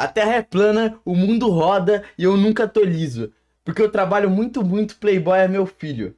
A 0.00 0.08
Terra 0.08 0.36
é 0.36 0.42
plana, 0.42 0.98
o 1.04 1.14
mundo 1.14 1.50
roda 1.50 2.02
e 2.16 2.24
eu 2.24 2.34
nunca 2.34 2.66
tô 2.66 2.80
liso. 2.80 3.30
Porque 3.62 3.82
eu 3.82 3.90
trabalho 3.90 4.30
muito, 4.30 4.64
muito, 4.64 4.96
Playboy 4.96 5.38
é 5.38 5.46
meu 5.46 5.66
filho. 5.66 6.16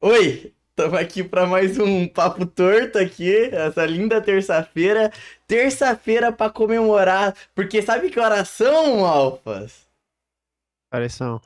Oi, 0.00 0.50
estamos 0.70 0.98
aqui 0.98 1.22
para 1.22 1.44
mais 1.44 1.78
um 1.78 2.08
papo 2.08 2.46
torto 2.46 2.96
aqui, 2.96 3.50
essa 3.52 3.84
linda 3.84 4.18
terça-feira. 4.18 5.12
Terça-feira 5.46 6.32
para 6.32 6.50
comemorar, 6.50 7.36
porque 7.54 7.82
sabe 7.82 8.08
que 8.08 8.18
oração, 8.18 9.04
Alfas? 9.04 9.86
Oração. 10.90 11.38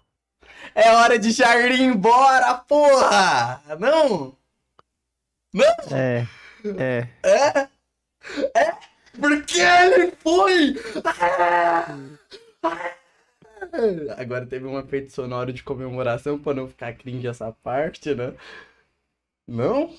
É 0.72 0.92
hora 0.92 1.18
de 1.18 1.30
ir 1.30 1.80
embora, 1.80 2.54
porra! 2.54 3.60
Não? 3.76 4.36
Não? 5.52 5.74
É. 5.90 6.28
É. 6.78 7.08
É? 7.24 7.68
É? 8.54 8.90
Porque 9.20 9.60
ele 9.60 10.12
foi! 10.12 10.74
Ah! 11.04 11.96
Ah! 12.62 12.94
Agora 14.16 14.46
teve 14.46 14.66
um 14.66 14.78
efeito 14.78 15.12
sonoro 15.12 15.52
de 15.52 15.62
comemoração 15.62 16.38
pra 16.38 16.54
não 16.54 16.66
ficar 16.66 16.94
cringe 16.94 17.26
essa 17.26 17.52
parte, 17.52 18.14
né? 18.14 18.34
Não? 19.46 19.94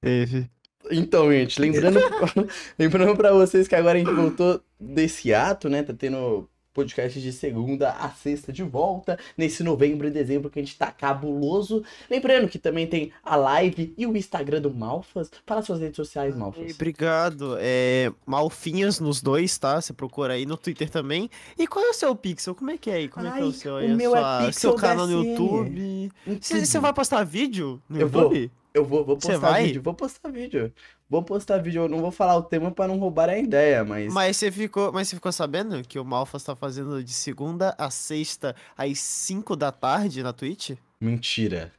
Teve. 0.00 0.48
Então, 0.90 1.32
gente, 1.32 1.60
lembrando, 1.60 1.98
lembrando 2.78 3.16
pra 3.16 3.32
vocês 3.32 3.66
que 3.66 3.74
agora 3.74 3.96
a 3.96 3.98
gente 3.98 4.12
voltou 4.14 4.62
desse 4.78 5.34
ato, 5.34 5.68
né? 5.68 5.82
Tá 5.82 5.92
tendo 5.92 6.48
podcast 6.76 7.18
de 7.18 7.32
segunda 7.32 7.90
a 7.92 8.10
sexta 8.10 8.52
de 8.52 8.62
volta, 8.62 9.18
nesse 9.36 9.62
novembro 9.62 10.06
e 10.06 10.10
dezembro 10.10 10.50
que 10.50 10.58
a 10.58 10.62
gente 10.62 10.76
tá 10.76 10.90
cabuloso. 10.90 11.82
Lembrando 12.10 12.48
que 12.48 12.58
também 12.58 12.86
tem 12.86 13.10
a 13.24 13.34
live 13.34 13.94
e 13.96 14.06
o 14.06 14.14
Instagram 14.14 14.60
do 14.60 14.70
Malfas. 14.72 15.30
Fala 15.46 15.62
suas 15.62 15.80
redes 15.80 15.96
sociais, 15.96 16.36
Malfas. 16.36 16.74
Obrigado. 16.74 17.56
É, 17.58 18.12
Malfinhas 18.26 19.00
nos 19.00 19.22
dois, 19.22 19.56
tá? 19.56 19.80
Você 19.80 19.94
procura 19.94 20.34
aí 20.34 20.44
no 20.44 20.56
Twitter 20.58 20.90
também. 20.90 21.30
E 21.58 21.66
qual 21.66 21.82
é 21.84 21.88
o 21.90 21.94
seu 21.94 22.14
pixel? 22.14 22.54
Como 22.54 22.70
é 22.70 22.76
que 22.76 22.90
é 22.90 22.94
aí? 22.94 23.08
Como 23.08 23.26
Ai, 23.26 23.32
é 23.32 23.36
que 23.36 23.42
é 23.42 23.46
o 23.46 23.52
seu 23.52 23.74
o 23.74 23.76
aí? 23.78 23.94
Meu 23.94 24.14
é 24.14 24.20
sua- 24.20 24.38
pixel 24.46 24.60
seu 24.60 24.74
canal 24.74 25.06
no. 25.06 25.24
YouTube. 25.24 26.12
Você 26.40 26.78
vai 26.78 26.92
postar 26.92 27.24
vídeo 27.24 27.80
no 27.88 28.00
Eu 28.00 28.08
vou. 28.08 28.30
Eu 28.76 28.84
vou, 28.84 29.02
vou 29.02 29.16
postar 29.16 29.62
vídeo, 29.62 29.80
vou 29.80 29.94
postar 29.94 30.30
vídeo. 30.30 30.70
Vou 31.08 31.22
postar 31.22 31.56
vídeo, 31.56 31.84
eu 31.84 31.88
não 31.88 31.98
vou 31.98 32.10
falar 32.10 32.36
o 32.36 32.42
tema 32.42 32.70
pra 32.70 32.86
não 32.86 32.98
roubar 32.98 33.30
a 33.30 33.38
ideia, 33.38 33.82
mas... 33.82 34.12
Mas 34.12 34.36
você 34.36 34.52
ficou, 34.52 34.92
mas 34.92 35.08
você 35.08 35.16
ficou 35.16 35.32
sabendo 35.32 35.82
que 35.82 35.98
o 35.98 36.04
Malfas 36.04 36.44
tá 36.44 36.54
fazendo 36.54 37.02
de 37.02 37.10
segunda 37.10 37.74
a 37.78 37.88
sexta 37.88 38.54
às 38.76 38.98
5 38.98 39.56
da 39.56 39.72
tarde 39.72 40.22
na 40.22 40.30
Twitch? 40.30 40.72
Mentira. 41.00 41.72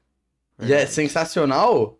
E 0.59 0.73
é 0.73 0.87
sensacional? 0.87 1.99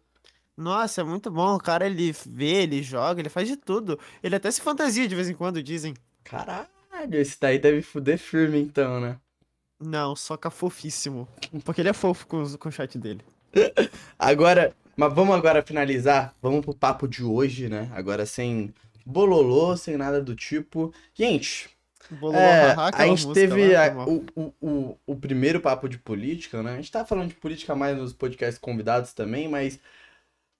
Nossa, 0.57 1.01
é 1.01 1.03
muito 1.03 1.29
bom. 1.29 1.53
O 1.53 1.59
cara, 1.59 1.85
ele 1.85 2.11
vê, 2.25 2.63
ele 2.63 2.81
joga, 2.81 3.21
ele 3.21 3.29
faz 3.29 3.47
de 3.47 3.55
tudo. 3.55 3.99
Ele 4.23 4.35
até 4.35 4.49
se 4.49 4.61
fantasia 4.61 5.07
de 5.07 5.13
vez 5.13 5.29
em 5.29 5.35
quando, 5.35 5.61
dizem. 5.61 5.93
Caralho, 6.23 6.67
esse 7.11 7.39
daí 7.39 7.59
deve 7.59 7.83
fuder 7.83 8.17
firme 8.17 8.59
então, 8.59 8.99
né? 8.99 9.19
Não, 9.79 10.15
soca 10.15 10.49
fofíssimo. 10.49 11.27
Porque 11.63 11.81
ele 11.81 11.89
é 11.89 11.93
fofo 11.93 12.25
com, 12.25 12.57
com 12.57 12.69
o 12.69 12.71
chat 12.71 12.97
dele. 12.97 13.21
Agora, 14.17 14.75
mas 14.97 15.13
vamos 15.13 15.35
agora 15.35 15.63
finalizar? 15.65 16.35
Vamos 16.41 16.61
pro 16.65 16.75
papo 16.75 17.07
de 17.07 17.23
hoje, 17.23 17.69
né? 17.69 17.89
Agora 17.93 18.25
sem 18.25 18.73
bololô, 19.05 19.77
sem 19.77 19.97
nada 19.97 20.21
do 20.21 20.35
tipo. 20.35 20.93
Gente, 21.13 21.69
Bololô, 22.09 22.53
é, 22.53 22.81
a 22.91 23.07
gente 23.07 23.29
teve 23.31 23.73
lá, 23.73 23.75
a- 23.75 23.99
o, 24.05 24.25
o, 24.35 24.53
o, 24.61 24.97
o 25.07 25.15
primeiro 25.17 25.61
papo 25.61 25.89
de 25.89 25.97
política, 25.99 26.63
né? 26.63 26.73
A 26.73 26.77
gente 26.77 26.91
tá 26.91 27.05
falando 27.05 27.29
de 27.29 27.35
política 27.35 27.75
mais 27.75 27.97
nos 27.97 28.13
podcasts 28.13 28.59
convidados 28.59 29.13
também, 29.13 29.47
mas 29.49 29.79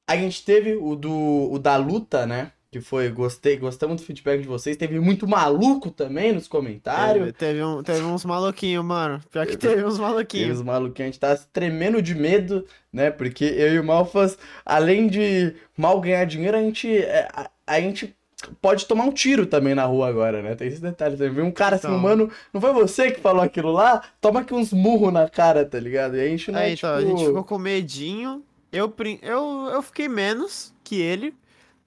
a 0.08 0.18
gente 0.18 0.44
teve 0.46 0.76
o 0.76 0.96
do 0.96 1.52
o 1.52 1.60
da 1.60 1.78
luta, 1.78 2.26
né? 2.26 2.52
Que 2.70 2.82
foi, 2.82 3.10
gostei, 3.10 3.56
gostamos 3.56 4.02
do 4.02 4.06
feedback 4.06 4.42
de 4.42 4.48
vocês. 4.48 4.76
Teve 4.76 5.00
muito 5.00 5.26
maluco 5.26 5.90
também 5.90 6.34
nos 6.34 6.50
comentários. 6.50 7.28
Teve, 7.28 7.34
teve, 7.34 7.64
um, 7.64 7.82
teve 7.82 8.02
uns 8.04 8.26
maluquinhos, 8.26 8.84
mano. 8.84 9.22
Pior 9.31 9.47
que 9.47 9.56
teve 9.56 9.86
uns 9.86 9.97
maluquinhos. 9.97 10.58
os 10.58 10.66
maluquinhos, 10.66 11.08
a 11.08 11.12
gente 11.12 11.19
tá 11.19 11.38
tremendo 11.53 12.02
de 12.02 12.14
medo, 12.14 12.66
né? 12.91 13.09
Porque 13.09 13.46
eu 13.46 13.74
e 13.75 13.80
o 13.80 13.84
Malfas, 13.86 14.38
além 14.66 15.08
de 15.08 15.56
mal 15.78 16.02
ganhar 16.02 16.25
dinheiro, 16.25 16.58
a 16.58 16.62
gente, 16.62 16.90
é, 16.97 17.30
a, 17.34 17.50
a 17.66 17.80
gente 17.80 18.14
pode 18.62 18.86
tomar 18.86 19.06
um 19.06 19.14
tiro 19.14 19.46
também 19.46 19.74
na 19.74 19.86
rua 19.86 20.09
agora, 20.09 20.41
né? 20.41 20.53
Tem 20.53 20.68
esse 20.68 20.81
detalhe. 20.81 21.16
Viu 21.16 21.46
um 21.46 21.52
cara 21.52 21.78
assim, 21.78 21.88
Então. 21.88 22.00
mano, 22.00 22.30
não 22.53 22.59
foi 22.59 22.74
você 22.74 23.12
que 23.12 23.22
falou 23.22 23.41
aquilo 23.41 23.72
lá? 23.72 24.03
Toma 24.20 24.41
aqui 24.41 24.53
uns 24.53 24.74
murros 24.74 25.14
na 25.14 25.30
cara, 25.30 25.66
tá 25.66 25.80
ligado? 25.80 26.18
E 26.18 26.22
a 26.22 26.28
gente 26.28 26.52
não 26.52 26.59
é, 26.59 26.66
Aí, 26.66 26.74
então, 26.74 26.94
a 26.94 27.00
tipo... 27.00 27.09
gente 27.12 27.25
ficou 27.28 27.44
com 27.46 27.58
medinho. 27.58 28.44
Eu, 28.74 28.94
eu, 29.22 29.70
eu 29.74 29.81
fiquei 29.81 30.09
menos 30.09 30.74
que 30.84 31.00
ele. 31.00 31.34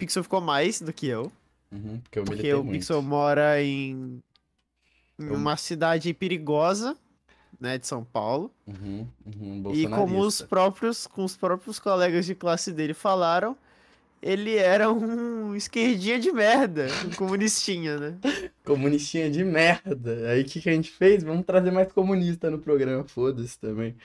O 0.01 0.03
Pixel 0.03 0.23
ficou 0.23 0.41
mais 0.41 0.81
do 0.81 0.93
que 0.93 1.07
eu. 1.07 1.31
Uhum, 1.71 1.99
porque 2.01 2.19
eu 2.19 2.25
Porque 2.25 2.55
o 2.55 2.65
muito. 2.65 2.79
Pixel 2.79 3.03
mora 3.03 3.63
em, 3.63 4.23
em 5.19 5.27
Eu- 5.27 5.35
uma 5.35 5.57
cidade 5.57 6.13
perigosa, 6.15 6.97
né, 7.61 7.79
de 7.79 7.87
São 7.87 8.03
Paulo. 8.05 8.51
Uhum, 8.67 9.07
uhum, 9.27 9.73
E 9.75 9.87
como 9.87 10.21
os 10.21 10.41
próprios, 10.41 11.07
com 11.07 11.25
os 11.25 11.37
próprios 11.37 11.79
colegas 11.79 12.27
de 12.27 12.35
classe 12.35 12.73
dele 12.73 12.95
falaram, 12.95 13.57
ele 14.23 14.57
era 14.57 14.91
um 14.91 15.55
esquerdinha 15.55 16.19
de 16.19 16.33
merda, 16.33 16.87
um 17.07 17.15
comunistinha, 17.17 17.99
né? 17.99 18.19
Comunistinha 18.65 19.31
de 19.31 19.43
merda. 19.45 20.31
Aí 20.31 20.43
o 20.43 20.45
que, 20.45 20.61
que 20.61 20.69
a 20.69 20.73
gente 20.73 20.91
fez? 20.91 21.23
Vamos 21.23 21.45
trazer 21.45 21.71
mais 21.71 21.93
comunista 21.93 22.51
no 22.51 22.59
programa, 22.59 23.05
foda-se 23.05 23.59
também. 23.59 23.97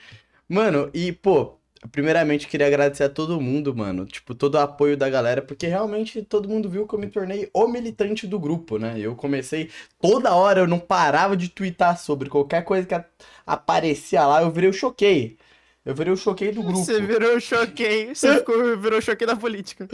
Mano, 0.48 0.90
e 0.94 1.12
pô, 1.12 1.58
primeiramente 1.92 2.48
queria 2.48 2.66
agradecer 2.66 3.04
a 3.04 3.08
todo 3.08 3.40
mundo, 3.40 3.74
mano. 3.74 4.06
Tipo, 4.06 4.34
todo 4.34 4.54
o 4.56 4.58
apoio 4.58 4.96
da 4.96 5.08
galera, 5.08 5.42
porque 5.42 5.66
realmente 5.66 6.22
todo 6.22 6.48
mundo 6.48 6.68
viu 6.68 6.86
que 6.86 6.94
eu 6.94 6.98
me 6.98 7.08
tornei 7.08 7.48
o 7.52 7.68
militante 7.68 8.26
do 8.26 8.38
grupo, 8.38 8.78
né? 8.78 8.94
Eu 8.98 9.14
comecei 9.14 9.70
toda 10.00 10.34
hora, 10.34 10.60
eu 10.60 10.66
não 10.66 10.78
parava 10.78 11.36
de 11.36 11.48
twittar 11.48 11.98
sobre 11.98 12.28
qualquer 12.28 12.64
coisa 12.64 12.86
que 12.86 12.94
a- 12.94 13.04
aparecia 13.46 14.26
lá, 14.26 14.42
eu 14.42 14.50
virei 14.50 14.70
o 14.70 14.72
choquei. 14.72 15.36
Eu 15.84 15.94
virei 15.94 16.12
o 16.12 16.16
choquei 16.16 16.50
do 16.50 16.62
grupo. 16.62 16.78
Você 16.84 17.00
virou 17.00 17.38
choquei, 17.40 18.12
você 18.14 18.38
ficou, 18.38 18.76
virou 18.76 19.00
choquei 19.00 19.26
da 19.26 19.36
política. 19.36 19.86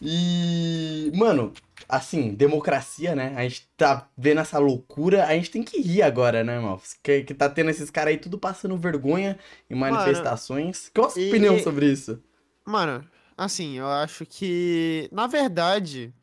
E, 0.00 1.10
mano, 1.14 1.52
assim, 1.88 2.34
democracia, 2.34 3.14
né? 3.14 3.34
A 3.36 3.42
gente 3.42 3.68
tá 3.76 4.08
vendo 4.16 4.40
essa 4.40 4.58
loucura, 4.58 5.26
a 5.26 5.34
gente 5.34 5.50
tem 5.50 5.62
que 5.62 5.80
rir 5.80 6.02
agora, 6.02 6.42
né, 6.44 6.58
Malfs? 6.58 6.94
Que, 7.02 7.22
que 7.24 7.34
tá 7.34 7.48
tendo 7.48 7.70
esses 7.70 7.90
caras 7.90 8.12
aí 8.12 8.18
tudo 8.18 8.38
passando 8.38 8.76
vergonha 8.76 9.38
em 9.70 9.74
manifestações. 9.74 10.90
Qual 10.94 11.06
a 11.06 11.10
sua 11.10 11.22
e- 11.22 11.26
opinião 11.26 11.58
sobre 11.58 11.86
isso? 11.90 12.22
Mano, 12.64 13.08
assim, 13.36 13.78
eu 13.78 13.88
acho 13.88 14.24
que, 14.26 15.08
na 15.12 15.26
verdade, 15.26 16.14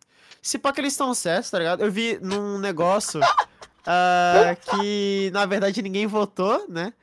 se 0.41 0.57
pá 0.57 0.71
que 0.71 0.79
eles 0.81 0.93
estão 0.93 1.13
certos, 1.13 1.51
tá 1.51 1.59
ligado? 1.59 1.83
Eu 1.83 1.91
vi 1.91 2.17
num 2.21 2.57
negócio 2.59 3.19
ah, 3.85 4.55
que, 4.61 5.29
na 5.33 5.45
verdade, 5.45 5.81
ninguém 5.81 6.07
votou, 6.07 6.67
né? 6.69 6.93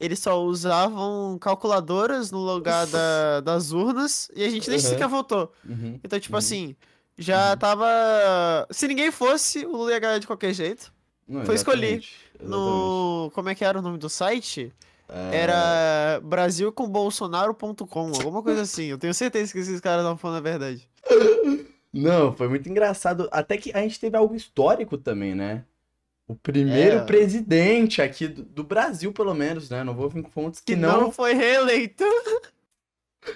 Eles 0.00 0.18
só 0.20 0.42
usavam 0.44 1.38
calculadoras 1.40 2.30
no 2.30 2.38
lugar 2.40 2.86
da- 2.86 3.40
das 3.40 3.72
urnas 3.72 4.30
e 4.34 4.44
a 4.44 4.50
gente 4.50 4.68
nem 4.70 4.78
Uhum. 4.78 4.84
sequer 4.84 5.08
votou. 5.08 5.52
Uhum. 5.68 6.00
Então, 6.04 6.20
tipo 6.20 6.36
Uhum. 6.36 6.38
assim, 6.38 6.76
já 7.18 7.52
Uhum. 7.52 7.56
tava. 7.58 8.66
Se 8.70 8.86
ninguém 8.88 9.10
fosse, 9.10 9.64
o 9.66 9.72
Lula 9.72 9.92
ia 9.92 9.98
ganhar 9.98 10.18
de 10.18 10.26
qualquer 10.26 10.52
jeito. 10.52 10.92
Não, 11.28 11.44
Foi 11.44 11.54
escolher. 11.54 12.02
No. 12.40 13.30
Como 13.34 13.48
é 13.48 13.54
que 13.54 13.64
era 13.64 13.78
o 13.78 13.82
nome 13.82 13.98
do 13.98 14.08
site? 14.08 14.72
É, 15.08 15.36
Era 15.42 16.20
brasilcombolsonaro.com, 16.22 18.12
alguma 18.16 18.42
coisa 18.42 18.62
assim. 18.62 18.84
Eu 18.86 18.98
tenho 18.98 19.14
certeza 19.14 19.52
que 19.52 19.58
esses 19.58 19.80
caras 19.80 20.00
estavam 20.00 20.16
falando 20.18 20.38
a 20.38 20.40
verdade. 20.40 20.88
Não, 21.92 22.32
foi 22.34 22.48
muito 22.48 22.68
engraçado. 22.68 23.28
Até 23.32 23.56
que 23.56 23.72
a 23.72 23.80
gente 23.80 23.98
teve 24.00 24.16
algo 24.16 24.34
histórico 24.34 24.98
também, 24.98 25.34
né? 25.34 25.64
O 26.28 26.34
primeiro 26.34 26.98
É. 26.98 27.04
presidente 27.04 28.02
aqui 28.02 28.26
do, 28.26 28.42
do 28.42 28.64
Brasil, 28.64 29.12
pelo 29.12 29.32
menos, 29.34 29.70
né? 29.70 29.84
Não 29.84 29.94
vou 29.94 30.08
vir 30.08 30.22
com 30.22 30.30
fontes 30.30 30.60
que, 30.60 30.74
Que 30.74 30.76
não 30.76 31.00
não 31.02 31.12
foi 31.12 31.34
reeleito. 31.34 32.04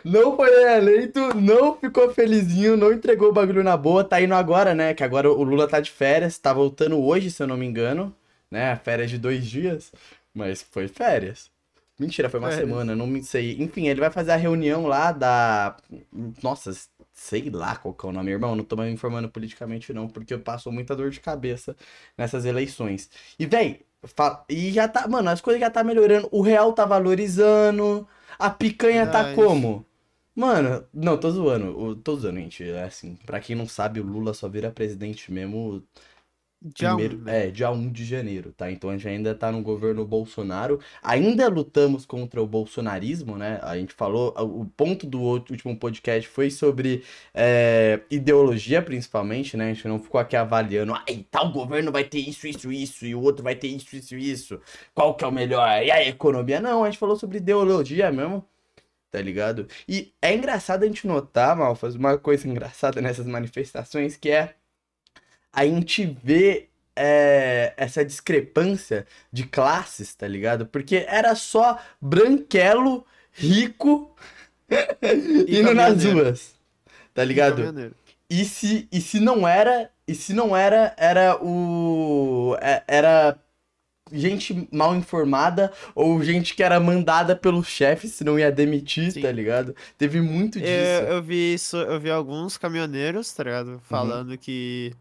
Não 0.05 0.37
foi 0.37 0.51
eleito, 0.77 1.35
não 1.35 1.77
ficou 1.77 2.13
felizinho, 2.13 2.77
não 2.77 2.93
entregou 2.93 3.29
o 3.31 3.33
bagulho 3.33 3.63
na 3.63 3.77
boa, 3.77 4.05
tá 4.05 4.21
indo 4.21 4.35
agora, 4.35 4.75
né? 4.75 4.95
Que 4.95 5.03
agora 5.05 5.31
o 5.31 5.43
Lula 5.43 5.69
tá 5.69 5.81
de 5.81 5.91
férias, 5.91 6.39
tá 6.39 6.53
voltando 6.53 6.99
hoje, 7.03 7.31
se 7.31 7.43
eu 7.43 7.47
não 7.47 7.57
me 7.57 7.67
engano, 7.67 8.15
né? 8.51 8.77
Férias 8.77 9.11
de 9.11 9.19
dois 9.19 9.47
dias, 9.47 9.93
mas 10.35 10.63
foi 10.63 10.89
férias. 10.89 11.51
Mentira, 11.99 12.31
foi 12.31 12.41
uma 12.41 12.49
Férias. 12.49 12.67
semana, 12.69 12.97
não 12.97 13.07
me 13.07 13.23
sei. 13.23 13.57
Enfim, 13.61 13.89
ele 13.89 14.01
vai 14.01 14.11
fazer 14.11 14.33
a 14.33 14.37
reunião 14.37 14.87
lá 14.87 15.13
da. 15.13 15.77
Nossa, 16.43 16.73
sei 17.13 17.51
lá 17.51 17.77
qual 17.77 17.93
que 17.93 18.07
é 18.07 18.09
o 18.09 18.13
nome, 18.13 18.31
irmão. 18.31 18.57
Não 18.57 18.65
tô 18.65 18.75
me 18.77 18.89
informando 18.91 19.29
politicamente, 19.29 19.93
não, 19.93 20.09
porque 20.09 20.33
eu 20.33 20.41
passo 20.41 20.73
muita 20.73 20.97
dor 20.97 21.11
de 21.11 21.21
cabeça 21.21 21.77
nessas 22.17 22.47
eleições. 22.47 23.11
E, 23.39 23.45
véi, 23.45 23.81
e 24.49 24.73
já 24.73 24.89
tá. 24.89 25.07
Mano, 25.09 25.29
as 25.29 25.41
coisas 25.43 25.61
já 25.61 25.71
tá 25.71 25.85
melhorando. 25.85 26.27
O 26.33 26.41
real 26.41 26.73
tá 26.73 26.87
valorizando. 26.87 28.09
A 28.41 28.51
picanha 28.51 29.07
tá 29.07 29.23
Verdade. 29.23 29.35
como? 29.37 29.87
Mano, 30.35 30.87
não, 30.93 31.19
tô 31.19 31.31
zoando. 31.31 31.97
Tô 31.97 32.17
zoando, 32.17 32.39
gente. 32.41 32.65
É 32.65 32.85
assim, 32.85 33.17
pra 33.27 33.41
quem 33.41 33.55
não 33.57 33.67
sabe, 33.69 34.01
o 34.01 34.05
Lula 34.05 34.33
só 34.35 34.49
vira 34.49 34.71
presidente 34.71 35.31
mesmo 35.33 35.83
Dia 36.63 36.91
Primeiro, 36.91 37.17
1, 37.17 37.21
né? 37.23 37.47
É, 37.47 37.51
dia 37.51 37.71
1 37.71 37.91
de 37.91 38.05
janeiro, 38.05 38.53
tá? 38.53 38.71
Então 38.71 38.91
a 38.91 38.93
gente 38.93 39.09
ainda 39.09 39.35
tá 39.35 39.51
no 39.51 39.63
governo 39.63 40.05
Bolsonaro. 40.05 40.79
Ainda 41.03 41.49
lutamos 41.49 42.05
contra 42.05 42.43
o 42.43 42.47
bolsonarismo, 42.47 43.39
né? 43.39 43.59
A 43.63 43.79
gente 43.79 43.95
falou, 43.95 44.35
o 44.37 44.67
ponto 44.67 45.07
do 45.07 45.21
último 45.21 45.75
podcast 45.75 46.29
foi 46.29 46.51
sobre 46.51 47.03
é, 47.33 48.01
ideologia, 48.11 48.83
principalmente, 48.83 49.57
né? 49.57 49.71
A 49.71 49.73
gente 49.73 49.89
não 49.89 49.99
ficou 49.99 50.21
aqui 50.21 50.37
avaliando, 50.37 50.93
ai, 50.93 51.25
tal 51.31 51.51
governo 51.51 51.91
vai 51.91 52.05
ter 52.05 52.19
isso, 52.19 52.47
isso, 52.47 52.71
isso, 52.71 53.07
e 53.07 53.15
o 53.15 53.23
outro 53.23 53.43
vai 53.43 53.55
ter 53.55 53.69
isso, 53.69 53.97
isso, 53.97 54.15
isso. 54.17 54.61
Qual 54.95 55.15
que 55.15 55.25
é 55.25 55.27
o 55.27 55.33
melhor? 55.33 55.67
E 55.83 55.91
a 55.91 56.07
economia? 56.07 56.61
Não, 56.61 56.85
a 56.85 56.91
gente 56.91 56.99
falou 56.99 57.17
sobre 57.17 57.39
ideologia 57.39 58.13
mesmo. 58.13 58.45
Tá 59.11 59.21
ligado? 59.21 59.67
E 59.89 60.13
é 60.23 60.33
engraçado 60.35 60.85
a 60.85 60.87
gente 60.87 61.05
notar, 61.07 61.57
Malfas, 61.57 61.97
uma 61.97 62.17
coisa 62.17 62.47
engraçada 62.47 63.01
nessas 63.01 63.27
manifestações 63.27 64.17
que 64.17 64.31
é 64.31 64.55
a 65.53 65.65
gente 65.67 66.17
vê 66.23 66.69
é, 66.97 67.73
essa 67.77 68.05
discrepância 68.05 69.07
de 69.33 69.45
classes, 69.45 70.15
tá 70.15 70.27
ligado? 70.29 70.67
Porque 70.67 71.05
era 71.09 71.35
só 71.35 71.79
branquelo, 72.01 73.05
rico 73.33 74.15
indo 75.49 75.75
nas 75.75 76.05
ruas, 76.05 76.55
tá 77.15 77.25
ligado? 77.25 77.75
E 78.29 78.45
se, 78.45 78.89
e 78.93 79.01
se 79.01 79.19
não 79.19 79.47
era, 79.47 79.91
e 80.07 80.15
se 80.15 80.33
não 80.33 80.57
era, 80.57 80.95
era 80.97 81.37
o 81.43 82.57
é- 82.61 82.83
era 82.87 83.37
gente 84.13 84.69
mal 84.73 84.95
informada 84.97 85.73
ou 85.95 86.23
gente 86.23 86.55
que 86.55 86.63
era 86.63 86.81
mandada 86.81 87.37
pelo 87.37 87.63
chefe, 87.63 88.09
se 88.09 88.25
não 88.25 88.39
ia 88.39 88.51
demitir, 88.51 89.13
Sim. 89.13 89.23
tá 89.23 89.31
ligado? 89.31 89.75
Teve 89.97 90.21
muito 90.21 90.59
disso. 90.59 90.71
Eu, 90.73 91.09
eu 91.17 91.23
vi 91.23 91.55
isso, 91.55 91.77
eu 91.77 91.99
vi 92.01 92.11
alguns 92.11 92.57
caminhoneiros, 92.57 93.33
tá 93.33 93.43
Uhum. 93.43 93.49
ligado? 93.49 93.81
Falando 93.85 94.39
que, 94.39 94.93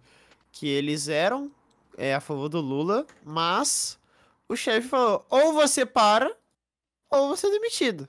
que 0.59 0.67
eles 0.67 1.07
eram 1.07 1.49
é, 1.97 2.13
a 2.13 2.19
favor 2.19 2.49
do 2.49 2.59
Lula, 2.59 3.05
mas 3.23 3.97
o 4.47 4.55
chefe 4.55 4.87
falou: 4.89 5.25
ou 5.29 5.53
você 5.53 5.85
para, 5.85 6.35
ou 7.09 7.29
você 7.29 7.47
é 7.47 7.51
demitido. 7.51 8.07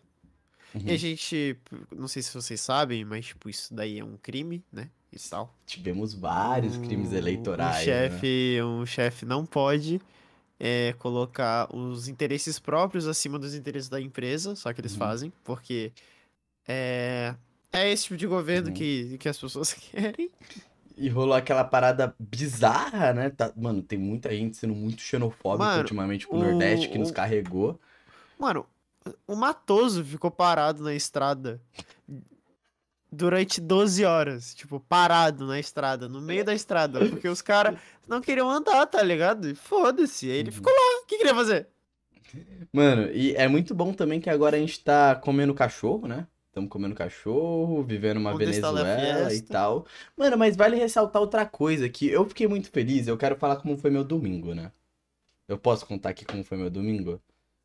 Uhum. 0.75 0.83
E 0.87 0.93
a 0.93 0.97
gente, 0.97 1.57
não 1.95 2.09
sei 2.09 2.23
se 2.23 2.33
vocês 2.35 2.61
sabem, 2.61 3.05
mas 3.05 3.27
tipo, 3.27 3.49
isso 3.49 3.73
daí 3.75 3.99
é 3.99 4.05
um 4.05 4.17
crime, 4.17 4.65
né? 4.73 4.89
E 5.13 5.19
tal. 5.19 5.53
Tivemos 5.67 6.15
vários 6.15 6.77
crimes 6.77 7.13
O- 7.13 7.17
eleitorais. 7.17 7.75
Um 7.77 7.79
né? 7.79 7.85
chefe, 7.85 8.59
um 8.63 8.87
chefe 8.87 9.27
não 9.27 9.45
pode 9.47 10.01
é, 10.59 10.93
colocar 10.99 11.69
os 11.75 12.07
interesses 12.07 12.59
próprios 12.61 13.07
acima 13.09 13.39
dos 13.39 13.55
interesses 13.55 13.89
da 13.89 14.01
empresa, 14.01 14.55
só 14.55 14.73
que 14.73 14.81
eles 14.81 14.93
Uhum. 14.93 14.99
fazem, 14.99 15.33
porque 15.43 15.93
é, 16.69 17.35
é 17.73 17.91
esse 17.91 18.05
tipo 18.05 18.17
de 18.17 18.27
governo 18.29 18.69
Uhum. 18.69 18.75
que, 18.75 19.19
que 19.19 19.29
as 19.29 19.37
pessoas 19.39 19.73
querem. 19.91 20.31
E 20.97 21.09
rolou 21.09 21.35
aquela 21.35 21.65
parada 21.65 22.15
bizarra, 22.19 23.13
né? 23.13 23.31
Tá- 23.31 23.53
mano, 23.57 23.83
tem 23.83 23.99
muita 23.99 24.31
gente 24.35 24.57
sendo 24.57 24.75
muito 24.75 25.01
xenofóbica 25.01 25.65
Mano, 25.65 25.81
ultimamente 25.83 26.27
com 26.27 26.37
o 26.37 26.41
Nordeste 26.41 26.89
que 26.89 26.99
nos 26.99 27.11
o- 27.11 27.15
carregou. 27.15 27.81
Mano, 28.39 28.67
o 29.27 29.35
Matoso 29.35 30.05
ficou 30.05 30.31
parado 30.31 30.83
na 30.83 30.95
estrada 30.95 31.61
durante 33.13 33.61
12 33.61 34.05
horas, 34.05 34.55
tipo, 34.55 34.79
parado 34.81 35.47
na 35.47 35.59
estrada, 35.59 36.09
no 36.09 36.21
meio 36.21 36.45
da 36.45 36.55
estrada, 36.55 37.01
porque 37.09 37.29
os 37.29 37.43
caras 37.43 37.77
não 38.07 38.21
queriam 38.21 38.49
andar, 38.49 38.87
tá 38.87 39.03
ligado? 39.03 39.49
E 39.49 39.55
Foda-se, 39.55 40.31
aí 40.31 40.37
ele 40.39 40.51
ficou 40.53 40.73
lá, 40.73 41.03
o 41.03 41.07
que 41.07 41.19
queria 41.19 41.35
fazer? 41.35 41.69
Mano, 42.73 43.11
e 43.11 43.35
é 43.35 43.49
muito 43.49 43.75
bom 43.75 43.93
também 43.93 44.21
que 44.21 44.31
agora 44.31 44.57
a 44.57 44.61
gente 44.61 44.83
tá 44.85 45.17
comendo 45.17 45.53
cachorro, 45.55 46.07
né? 46.07 46.27
Estamos 46.61 46.71
comendo 46.71 46.95
cachorro, 46.95 47.83
vivendo 47.83 48.19
uma 48.19 48.37
Venezuela 48.37 49.33
e 49.33 49.41
tal. 49.41 49.87
Mano, 50.17 50.37
mas 50.37 50.57
vale 50.57 50.77
ressaltar 50.77 51.23
outra 51.23 51.47
coisa 51.47 51.89
que 51.89 52.09
eu 52.09 52.25
fiquei 52.27 52.47
muito 52.47 52.71
feliz. 52.71 53.09
Eu 53.09 53.17
quero 53.17 53.37
falar 53.37 53.57
como 53.57 53.77
foi 53.79 53.91
meu 53.91 54.05
domingo, 54.05 54.55
né? 54.55 54.71
Eu 55.49 55.59
posso 55.59 55.87
contar 55.87 56.11
aqui 56.11 56.25
como 56.25 56.45
foi 56.45 56.59
meu 56.59 56.71
domingo? 56.71 57.21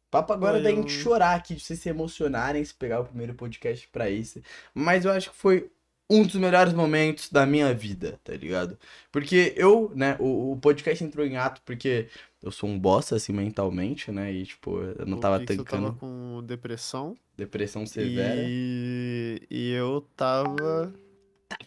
Papo 0.10 0.32
agora 0.32 0.62
da 0.62 0.72
gente 0.72 0.92
chorar 0.92 1.36
aqui, 1.36 1.56
de 1.56 1.62
vocês 1.62 1.80
se 1.80 1.90
emocionarem, 1.90 2.64
se 2.64 2.74
pegar 2.74 3.02
o 3.02 3.06
primeiro 3.06 3.34
podcast 3.34 3.88
pra 3.90 4.10
isso. 4.10 4.42
Mas 4.74 5.04
eu 5.04 5.12
acho 5.12 5.30
que 5.30 5.36
foi 5.36 5.70
um 6.10 6.24
dos 6.24 6.36
melhores 6.36 6.72
momentos 6.74 7.30
da 7.30 7.46
minha 7.46 7.74
vida, 7.74 8.20
tá 8.24 8.34
ligado? 8.34 8.78
Porque 9.12 9.54
eu, 9.58 9.92
né, 9.96 10.16
o, 10.20 10.54
o 10.54 10.58
podcast 10.58 11.04
entrou 11.04 11.26
em 11.26 11.36
ato 11.36 11.62
porque 11.66 12.08
eu 12.46 12.52
sou 12.52 12.70
um 12.70 12.80
bosta, 12.80 13.16
assim, 13.16 13.34
mentalmente, 13.34 14.12
né? 14.12 14.32
E, 14.32 14.46
tipo, 14.46 14.80
eu 14.80 15.06
não 15.06 15.18
O 15.18 15.20
tava 15.20 15.40
Pixel 15.40 15.58
tancando 15.66 15.88
tava 15.88 15.98
com 16.00 16.42
depressão 16.46 17.18
depressão 17.36 17.86
severa. 17.86 18.42
e, 18.48 19.42
e 19.50 19.72
eu 19.72 20.08
tava... 20.16 20.94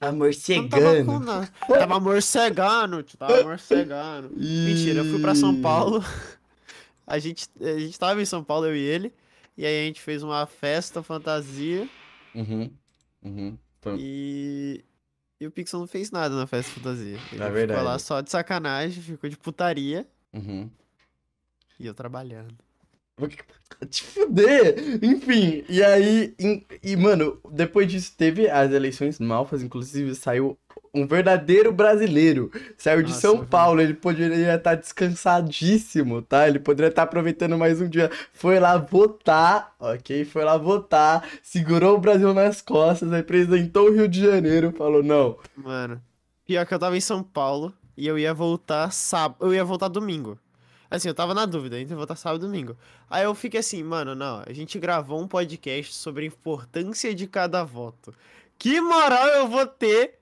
Tava 0.01 0.13
Não 0.13 0.29
tava 0.69 1.05
com 1.05 1.13
morcegando. 1.21 1.49
Tava 1.69 2.01
morcegando, 2.01 3.03
tava 3.17 3.43
morcegando. 3.45 4.31
Mentira, 4.37 5.01
eu 5.01 5.05
fui 5.05 5.21
pra 5.21 5.35
São 5.35 5.61
Paulo. 5.61 6.03
A 7.07 7.19
gente, 7.19 7.49
a 7.59 7.79
gente 7.79 7.99
tava 7.99 8.21
em 8.21 8.27
São 8.27 8.45
Paulo, 8.45 8.67
eu 8.67 8.77
e 8.77 8.81
ele. 8.81 9.15
E 9.57 9.65
aí 9.65 9.83
a 9.83 9.87
gente 9.87 9.99
fez 10.03 10.23
uma 10.23 10.45
festa 10.47 11.03
fantasia. 11.03 11.89
Uhum, 12.35 12.71
uhum. 13.25 13.59
Foi- 13.81 13.97
E. 13.99 14.85
E 15.41 15.47
o 15.47 15.51
Pixel 15.51 15.81
não 15.81 15.87
fez 15.87 16.11
nada 16.11 16.35
na 16.37 16.47
festa 16.47 16.71
fantasia. 16.73 17.17
Ele 17.33 17.43
É 17.43 17.49
verdade. 17.49 17.79
ficou 17.79 17.83
lá 17.93 17.99
só 17.99 18.21
de 18.21 18.31
sacanagem, 18.31 19.03
ficou 19.03 19.31
de 19.31 19.39
putaria. 19.39 20.07
Uhum. 20.33 20.71
E 21.79 21.87
eu 21.87 21.95
trabalhando. 21.95 22.55
Te 23.91 24.03
fuder! 24.03 24.77
Enfim, 25.03 25.65
e 25.69 25.83
aí. 25.83 26.35
E, 26.83 26.97
mano, 26.97 27.39
depois 27.51 27.91
disso 27.91 28.13
teve 28.17 28.49
as 28.49 28.73
eleições 28.73 29.19
malfas, 29.19 29.63
inclusive 29.63 30.15
saiu 30.15 30.59
um 30.95 31.07
verdadeiro 31.07 31.73
brasileiro. 31.73 32.51
Saiu 32.77 33.03
de 33.03 33.11
Nossa, 33.11 33.21
São. 33.21 33.45
Paulo, 33.45 33.81
ele 33.81 33.95
poderia 33.95 34.55
estar 34.55 34.75
descansadíssimo, 34.75 36.23
tá? 36.23 36.49
Ele 36.49 36.59
poderia 36.59 36.89
estar 36.89 37.03
aproveitando 37.03 37.59
mais 37.59 37.81
um 37.81 37.89
dia. 37.89 38.11
Foi 38.33 38.59
lá 38.59 38.77
votar, 38.77 39.75
ok? 39.79 40.25
Foi 40.25 40.45
lá 40.45 40.57
votar, 40.57 41.29
segurou 41.43 41.97
o 41.97 42.01
Brasil 42.01 42.33
nas 42.33 42.61
costas, 42.61 43.11
representou 43.11 43.89
o 43.89 43.93
Rio 43.93 44.09
de 44.09 44.21
Janeiro, 44.23 44.73
falou: 44.73 45.03
não. 45.03 45.37
Mano, 45.57 46.01
pior 46.45 46.67
que 46.67 46.75
eu 46.75 46.79
tava 46.79 46.97
em 46.97 47.01
São 47.01 47.23
Paulo 47.23 47.73
e 47.99 48.07
eu 48.07 48.19
ia 48.19 48.33
voltar 48.33 48.91
sábado. 48.93 49.45
Eu 49.45 49.53
ia 49.55 49.65
voltar 49.65 49.89
domingo. 49.89 50.39
Assim, 50.91 51.09
eu 51.09 51.15
tava 51.15 51.35
na 51.35 51.45
dúvida 51.45 51.79
entre 51.79 51.95
voltar 51.95 52.17
sábado 52.17 52.45
e 52.45 52.47
domingo. 52.49 52.77
Aí 53.11 53.25
eu 53.25 53.35
fiquei 53.35 53.61
assim, 53.61 53.83
mano, 53.83 54.15
não, 54.15 54.43
a 54.47 54.53
gente 54.55 54.79
gravou 54.79 55.21
um 55.21 55.29
podcast 55.29 55.93
sobre 55.95 56.25
a 56.25 56.29
importância 56.29 57.15
de 57.15 57.27
cada 57.27 57.63
voto. 57.65 58.15
Que 58.59 58.81
moral 58.81 59.27
eu 59.29 59.47
vou 59.49 59.67
ter 59.67 60.15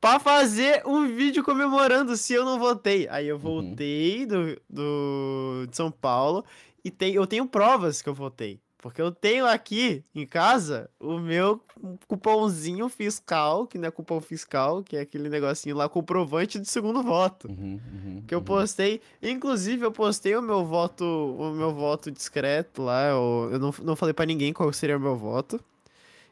pra 0.00 0.18
fazer 0.20 0.82
um 0.86 1.06
vídeo 1.16 1.42
comemorando 1.42 2.16
se 2.16 2.32
eu 2.34 2.44
não 2.44 2.58
votei? 2.58 3.08
Aí 3.08 3.26
eu 3.26 3.36
Uhum. 3.36 3.42
voltei 3.42 4.26
do, 4.26 4.56
do, 4.68 5.66
de 5.68 5.76
São 5.76 5.90
Paulo 5.90 6.44
e 6.84 6.90
tem, 6.90 7.14
eu 7.14 7.26
tenho 7.26 7.46
provas 7.46 8.02
que 8.02 8.08
eu 8.08 8.14
votei. 8.14 8.60
Porque 8.84 9.00
eu 9.00 9.10
tenho 9.10 9.46
aqui 9.46 10.04
em 10.14 10.26
casa 10.26 10.90
o 11.00 11.18
meu 11.18 11.58
cupomzinho 12.06 12.86
fiscal, 12.90 13.66
que 13.66 13.78
não 13.78 13.88
é 13.88 13.90
cupom 13.90 14.20
fiscal, 14.20 14.82
que 14.82 14.94
é 14.94 15.00
aquele 15.00 15.30
negocinho 15.30 15.74
lá, 15.74 15.88
comprovante 15.88 16.60
de 16.60 16.68
segundo 16.68 17.02
voto. 17.02 17.48
Uhum, 17.48 17.80
uhum, 17.94 18.22
Que 18.28 18.34
eu 18.34 18.40
uhum. 18.40 18.44
postei, 18.44 19.00
inclusive 19.22 19.86
eu 19.86 19.90
postei 19.90 20.36
o 20.36 20.42
meu 20.42 20.66
voto, 20.66 21.02
o 21.02 21.50
meu 21.52 21.72
voto 21.72 22.10
discreto 22.10 22.82
lá, 22.82 23.08
eu, 23.08 23.48
eu 23.52 23.58
não, 23.58 23.74
não 23.82 23.96
falei 23.96 24.12
pra 24.12 24.26
ninguém 24.26 24.52
qual 24.52 24.70
seria 24.70 24.98
o 24.98 25.00
meu 25.00 25.16
voto. 25.16 25.58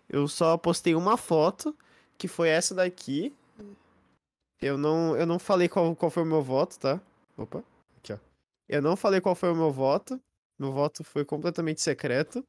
Eu 0.07 0.29
só 0.29 0.59
postei 0.59 0.95
uma 0.95 1.17
foto, 1.17 1.75
que 2.19 2.29
foi 2.29 2.50
essa 2.50 2.75
daqui. 2.75 3.33
Eu 4.61 4.77
não, 4.77 5.17
eu 5.17 5.25
não 5.25 5.38
falei 5.38 5.71
qual, 5.71 5.97
qual 5.97 6.11
foi 6.11 6.23
o 6.23 6.27
meu 6.27 6.43
voto, 6.43 6.79
tá? 6.79 7.00
Opa, 7.35 7.65
aqui 7.97 8.12
ó. 8.12 8.19
Eu 8.69 8.83
não 8.83 8.95
falei 8.95 9.23
qual 9.23 9.35
foi 9.35 9.50
o 9.50 9.57
meu 9.57 9.71
voto. 9.71 10.21
Meu 10.59 10.73
voto 10.73 11.05
foi 11.05 11.25
completamente 11.25 11.81
secreto. 11.81 12.47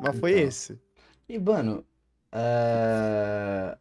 Mas 0.00 0.18
foi 0.18 0.32
Então. 0.32 0.42
esse. 0.48 0.80
E, 1.28 1.38
mano, 1.38 1.86
é... 2.32 3.78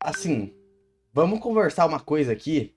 assim, 0.00 0.54
vamos 1.12 1.40
conversar 1.40 1.86
uma 1.86 2.00
coisa 2.00 2.32
aqui, 2.32 2.74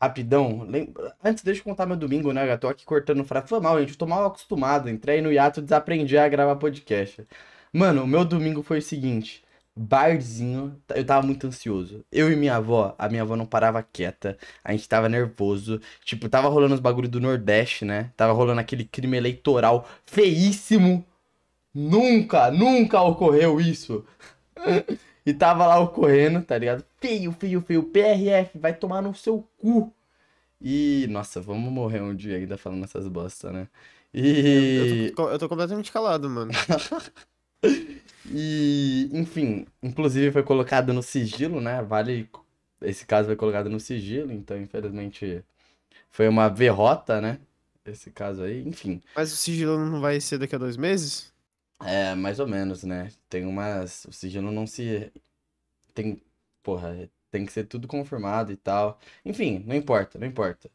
rapidão. 0.00 0.62
Lem- 0.64 0.92
Antes, 1.22 1.42
deixa 1.44 1.60
eu 1.60 1.64
contar 1.64 1.86
meu 1.86 1.96
domingo, 1.96 2.32
né? 2.32 2.50
Eu 2.50 2.58
tô 2.58 2.68
aqui 2.68 2.84
cortando 2.84 3.24
frase. 3.24 3.48
Foi 3.48 3.60
mal, 3.60 3.78
gente, 3.80 3.92
eu 3.92 3.98
tô 3.98 4.06
mal 4.06 4.26
acostumado. 4.26 4.88
Entrei 4.88 5.20
no 5.20 5.32
hiato, 5.32 5.62
desaprendi 5.62 6.16
a 6.18 6.28
gravar 6.28 6.56
podcast. 6.56 7.26
Mano, 7.72 8.04
o 8.04 8.06
meu 8.06 8.24
domingo 8.24 8.62
foi 8.62 8.78
o 8.78 8.82
seguinte. 8.82 9.44
Barzinho, 9.78 10.76
eu 10.94 11.04
tava 11.06 11.24
muito 11.24 11.46
ansioso. 11.46 12.04
Eu 12.10 12.32
e 12.32 12.36
minha 12.36 12.56
avó, 12.56 12.96
a 12.98 13.08
minha 13.08 13.22
avó 13.22 13.36
não 13.36 13.46
parava 13.46 13.80
quieta. 13.80 14.36
A 14.64 14.72
gente 14.72 14.88
tava 14.88 15.08
nervoso. 15.08 15.80
Tipo, 16.04 16.28
tava 16.28 16.48
rolando 16.48 16.74
os 16.74 16.80
bagulho 16.80 17.08
do 17.08 17.20
Nordeste, 17.20 17.84
né? 17.84 18.10
Tava 18.16 18.32
rolando 18.32 18.60
aquele 18.60 18.84
crime 18.84 19.16
eleitoral 19.16 19.88
feíssimo. 20.04 21.06
Nunca, 21.72 22.50
nunca 22.50 23.00
ocorreu 23.02 23.60
isso. 23.60 24.04
e 25.24 25.32
tava 25.32 25.64
lá 25.64 25.78
ocorrendo, 25.78 26.42
tá 26.42 26.58
ligado? 26.58 26.84
Feio, 27.00 27.30
feio, 27.30 27.62
feio. 27.62 27.84
PRF, 27.84 28.58
vai 28.58 28.74
tomar 28.74 29.00
no 29.00 29.14
seu 29.14 29.48
cu. 29.58 29.94
E, 30.60 31.06
nossa, 31.08 31.40
vamos 31.40 31.70
morrer 31.70 32.00
um 32.02 32.16
dia 32.16 32.36
ainda 32.36 32.58
falando 32.58 32.82
essas 32.82 33.06
bosta, 33.06 33.52
né? 33.52 33.68
E. 34.12 35.06
Eu 35.10 35.14
tô, 35.14 35.30
eu 35.30 35.38
tô 35.38 35.48
completamente 35.48 35.92
calado, 35.92 36.28
mano. 36.28 36.50
E, 38.30 39.08
enfim, 39.12 39.66
inclusive 39.82 40.32
foi 40.32 40.42
colocado 40.42 40.92
no 40.92 41.02
sigilo, 41.02 41.60
né? 41.60 41.82
Vale 41.82 42.28
esse 42.82 43.04
caso 43.04 43.26
foi 43.26 43.36
colocado 43.36 43.68
no 43.68 43.80
sigilo, 43.80 44.32
então 44.32 44.56
infelizmente 44.56 45.44
foi 46.10 46.28
uma 46.28 46.48
derrota, 46.48 47.20
né? 47.20 47.38
Esse 47.84 48.10
caso 48.10 48.42
aí, 48.42 48.66
enfim. 48.66 49.00
Mas 49.16 49.32
o 49.32 49.36
sigilo 49.36 49.78
não 49.78 50.00
vai 50.00 50.20
ser 50.20 50.38
daqui 50.38 50.54
a 50.54 50.58
dois 50.58 50.76
meses? 50.76 51.32
É, 51.84 52.14
mais 52.14 52.38
ou 52.38 52.46
menos, 52.46 52.82
né? 52.84 53.10
Tem 53.28 53.46
umas. 53.46 54.04
O 54.04 54.12
sigilo 54.12 54.50
não 54.52 54.66
se. 54.66 55.10
Tem. 55.94 56.20
Porra, 56.62 57.08
tem 57.30 57.46
que 57.46 57.52
ser 57.52 57.64
tudo 57.64 57.88
confirmado 57.88 58.52
e 58.52 58.56
tal. 58.56 58.98
Enfim, 59.24 59.64
não 59.66 59.74
importa, 59.74 60.18
não 60.18 60.26
importa. 60.26 60.70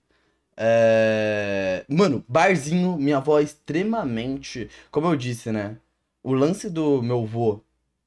É... 0.57 1.85
Mano, 1.89 2.23
barzinho, 2.27 2.97
minha 2.97 3.17
avó 3.17 3.39
é 3.39 3.43
extremamente. 3.43 4.69
Como 4.91 5.07
eu 5.07 5.15
disse, 5.15 5.51
né? 5.51 5.77
O 6.23 6.33
lance 6.33 6.69
do 6.69 7.01
meu 7.03 7.25
vô 7.25 7.61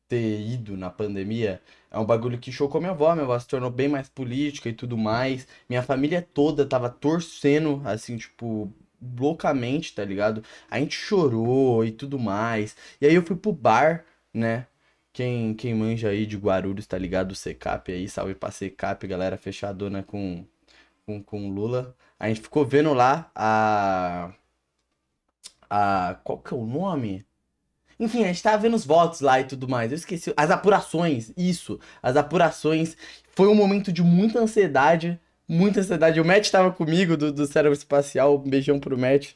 ter 0.08 0.40
ido 0.40 0.76
na 0.76 0.90
pandemia 0.90 1.60
é 1.90 1.98
um 1.98 2.04
bagulho 2.04 2.38
que 2.38 2.52
chocou 2.52 2.80
minha 2.80 2.92
avó. 2.92 3.12
Minha 3.14 3.24
avó 3.24 3.38
se 3.38 3.46
tornou 3.48 3.70
bem 3.70 3.88
mais 3.88 4.08
política 4.08 4.68
e 4.68 4.72
tudo 4.72 4.96
mais. 4.96 5.46
Minha 5.68 5.82
família 5.82 6.22
toda 6.22 6.66
tava 6.66 6.88
torcendo, 6.90 7.82
assim, 7.84 8.16
tipo, 8.16 8.72
loucamente, 9.18 9.94
tá 9.94 10.04
ligado? 10.04 10.42
A 10.70 10.78
gente 10.80 10.96
chorou 10.96 11.84
e 11.84 11.92
tudo 11.92 12.18
mais. 12.18 12.76
E 13.00 13.06
aí 13.06 13.14
eu 13.14 13.22
fui 13.22 13.36
pro 13.36 13.52
bar, 13.52 14.04
né? 14.32 14.66
Quem, 15.12 15.54
quem 15.54 15.74
manja 15.74 16.08
aí 16.10 16.26
de 16.26 16.36
Guarulhos, 16.36 16.86
tá 16.86 16.98
ligado? 16.98 17.32
O 17.32 17.34
Secap 17.34 17.90
aí, 17.90 18.08
salve 18.08 18.34
pra 18.34 18.50
Secap, 18.50 19.06
galera 19.06 19.36
fechadona 19.38 20.02
com, 20.02 20.44
com, 21.06 21.22
com 21.22 21.50
Lula. 21.50 21.96
A 22.18 22.28
gente 22.28 22.40
ficou 22.42 22.64
vendo 22.64 22.92
lá 22.94 23.30
a. 23.34 24.32
A. 25.70 26.18
Qual 26.24 26.38
que 26.38 26.52
é 26.54 26.56
o 26.56 26.66
nome? 26.66 27.24
Enfim, 27.98 28.24
a 28.24 28.26
gente 28.28 28.42
tava 28.42 28.58
vendo 28.58 28.74
os 28.74 28.84
votos 28.84 29.20
lá 29.20 29.40
e 29.40 29.44
tudo 29.44 29.68
mais. 29.68 29.90
Eu 29.90 29.96
esqueci. 29.96 30.32
As 30.36 30.50
apurações, 30.50 31.32
isso. 31.36 31.78
As 32.02 32.16
apurações. 32.16 32.96
Foi 33.34 33.48
um 33.48 33.54
momento 33.54 33.92
de 33.92 34.02
muita 34.02 34.38
ansiedade. 34.38 35.18
Muita 35.48 35.80
ansiedade. 35.80 36.20
O 36.20 36.24
Matt 36.24 36.50
tava 36.50 36.72
comigo 36.72 37.16
do, 37.16 37.32
do 37.32 37.46
Cérebro 37.46 37.76
Espacial. 37.76 38.36
Um 38.36 38.50
beijão 38.50 38.78
pro 38.78 38.98
Matt. 38.98 39.34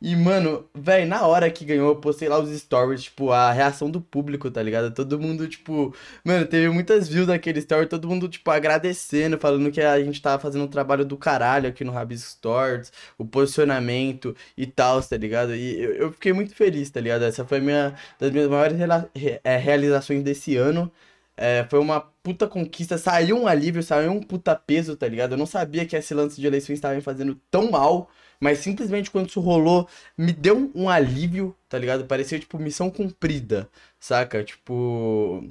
E, 0.00 0.14
mano, 0.14 0.68
velho, 0.74 1.06
na 1.08 1.26
hora 1.26 1.50
que 1.50 1.64
ganhou, 1.64 1.88
eu 1.88 1.96
postei 2.00 2.28
lá 2.28 2.38
os 2.38 2.50
stories, 2.60 3.04
tipo, 3.04 3.30
a 3.32 3.50
reação 3.50 3.90
do 3.90 3.98
público, 3.98 4.50
tá 4.50 4.62
ligado? 4.62 4.92
Todo 4.94 5.18
mundo, 5.18 5.48
tipo, 5.48 5.94
mano, 6.22 6.46
teve 6.46 6.68
muitas 6.68 7.08
views 7.08 7.26
daquele 7.26 7.60
story, 7.60 7.88
todo 7.88 8.06
mundo, 8.06 8.28
tipo, 8.28 8.50
agradecendo, 8.50 9.38
falando 9.38 9.72
que 9.72 9.80
a 9.80 9.98
gente 10.04 10.20
tava 10.20 10.38
fazendo 10.40 10.64
um 10.64 10.68
trabalho 10.68 11.02
do 11.04 11.16
caralho 11.16 11.66
aqui 11.70 11.82
no 11.82 11.92
Rabisco 11.92 12.30
Stories, 12.30 12.92
o 13.16 13.24
posicionamento 13.24 14.36
e 14.54 14.66
tal, 14.66 15.02
tá 15.02 15.16
ligado? 15.16 15.54
E 15.54 15.80
eu, 15.82 15.94
eu 15.94 16.12
fiquei 16.12 16.32
muito 16.34 16.54
feliz, 16.54 16.90
tá 16.90 17.00
ligado? 17.00 17.24
Essa 17.24 17.44
foi 17.46 17.60
minha, 17.60 17.94
das 18.18 18.30
minhas 18.30 18.48
maiores 18.50 18.76
re- 19.14 19.40
é, 19.42 19.56
realizações 19.56 20.22
desse 20.22 20.56
ano. 20.56 20.92
É, 21.38 21.66
foi 21.68 21.78
uma 21.78 22.00
puta 22.22 22.46
conquista, 22.48 22.96
saiu 22.96 23.36
um 23.38 23.46
alívio, 23.46 23.82
saiu 23.82 24.10
um 24.12 24.20
puta 24.22 24.54
peso, 24.56 24.96
tá 24.96 25.06
ligado? 25.06 25.32
Eu 25.32 25.38
não 25.38 25.46
sabia 25.46 25.84
que 25.86 25.94
esse 25.96 26.14
lance 26.14 26.40
de 26.40 26.46
eleições 26.46 26.76
estava 26.76 26.94
me 26.94 27.00
fazendo 27.02 27.34
tão 27.50 27.70
mal. 27.70 28.10
Mas 28.40 28.58
simplesmente 28.58 29.10
quando 29.10 29.28
isso 29.28 29.40
rolou, 29.40 29.88
me 30.16 30.32
deu 30.32 30.70
um, 30.74 30.88
alívio, 30.88 31.54
tá 31.68 31.78
ligado? 31.78 32.04
Parecia, 32.04 32.38
tipo, 32.38 32.58
missão 32.58 32.90
cumprida, 32.90 33.68
saca? 33.98 34.42
Tipo. 34.44 35.44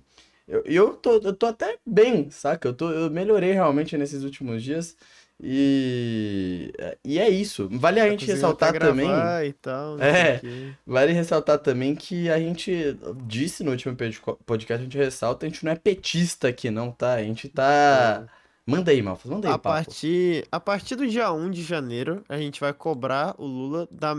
Eu, 0.48 0.62
eu, 0.66 0.94
tô, 0.94 1.14
eu 1.18 1.34
tô 1.34 1.48
até 1.48 1.78
bem, 1.86 2.30
saca? 2.30 2.68
Eu, 2.68 2.74
tô, 2.74 2.92
eu 2.92 3.10
melhorei 3.10 3.52
realmente 3.54 3.98
nesses 3.98 4.24
últimos 4.24 4.62
dias. 4.62 4.96
E. 5.42 6.72
E 7.04 7.20
é 7.20 7.30
isso. 7.30 7.68
Vale 7.72 8.00
a 8.00 8.04
Tá 8.04 8.10
gente 8.10 8.26
ressaltar 8.26 8.78
também. 8.78 9.08
tal, 9.08 10.00
É. 10.00 10.40
Vale 10.86 11.12
ressaltar 11.14 11.60
também 11.60 11.96
que 11.96 12.30
a 12.30 12.40
gente 12.40 12.98
disse 13.26 13.64
no 13.64 13.72
último 13.72 13.96
pod- 13.96 14.22
podcast, 14.46 14.82
a 14.82 14.84
gente 14.84 14.98
ressalta, 14.98 15.46
a 15.46 15.50
gente 15.50 15.66
não 15.66 15.72
é 15.72 15.76
petista 15.76 16.48
aqui, 16.48 16.70
não, 16.70 16.92
tá? 16.92 17.14
A 17.16 17.24
gente 17.24 17.50
tá. 17.50 18.28
Manda 18.68 18.92
aí, 18.92 19.02
Malfas, 19.02 19.30
manda 19.30 19.48
aí, 19.48 19.54
A 19.54 19.58
papo. 19.60 19.86
partir, 19.86 20.48
a 20.52 20.60
partir 20.60 20.96
do 20.96 21.08
dia 21.08 21.32
1 21.32 21.52
de 21.52 21.62
janeiro, 21.64 22.24
a 22.28 22.38
gente 22.38 22.60
vai 22.60 22.74
cobrar 22.74 23.36
o 23.38 23.46
Lula 23.46 23.88
da, 23.92 24.14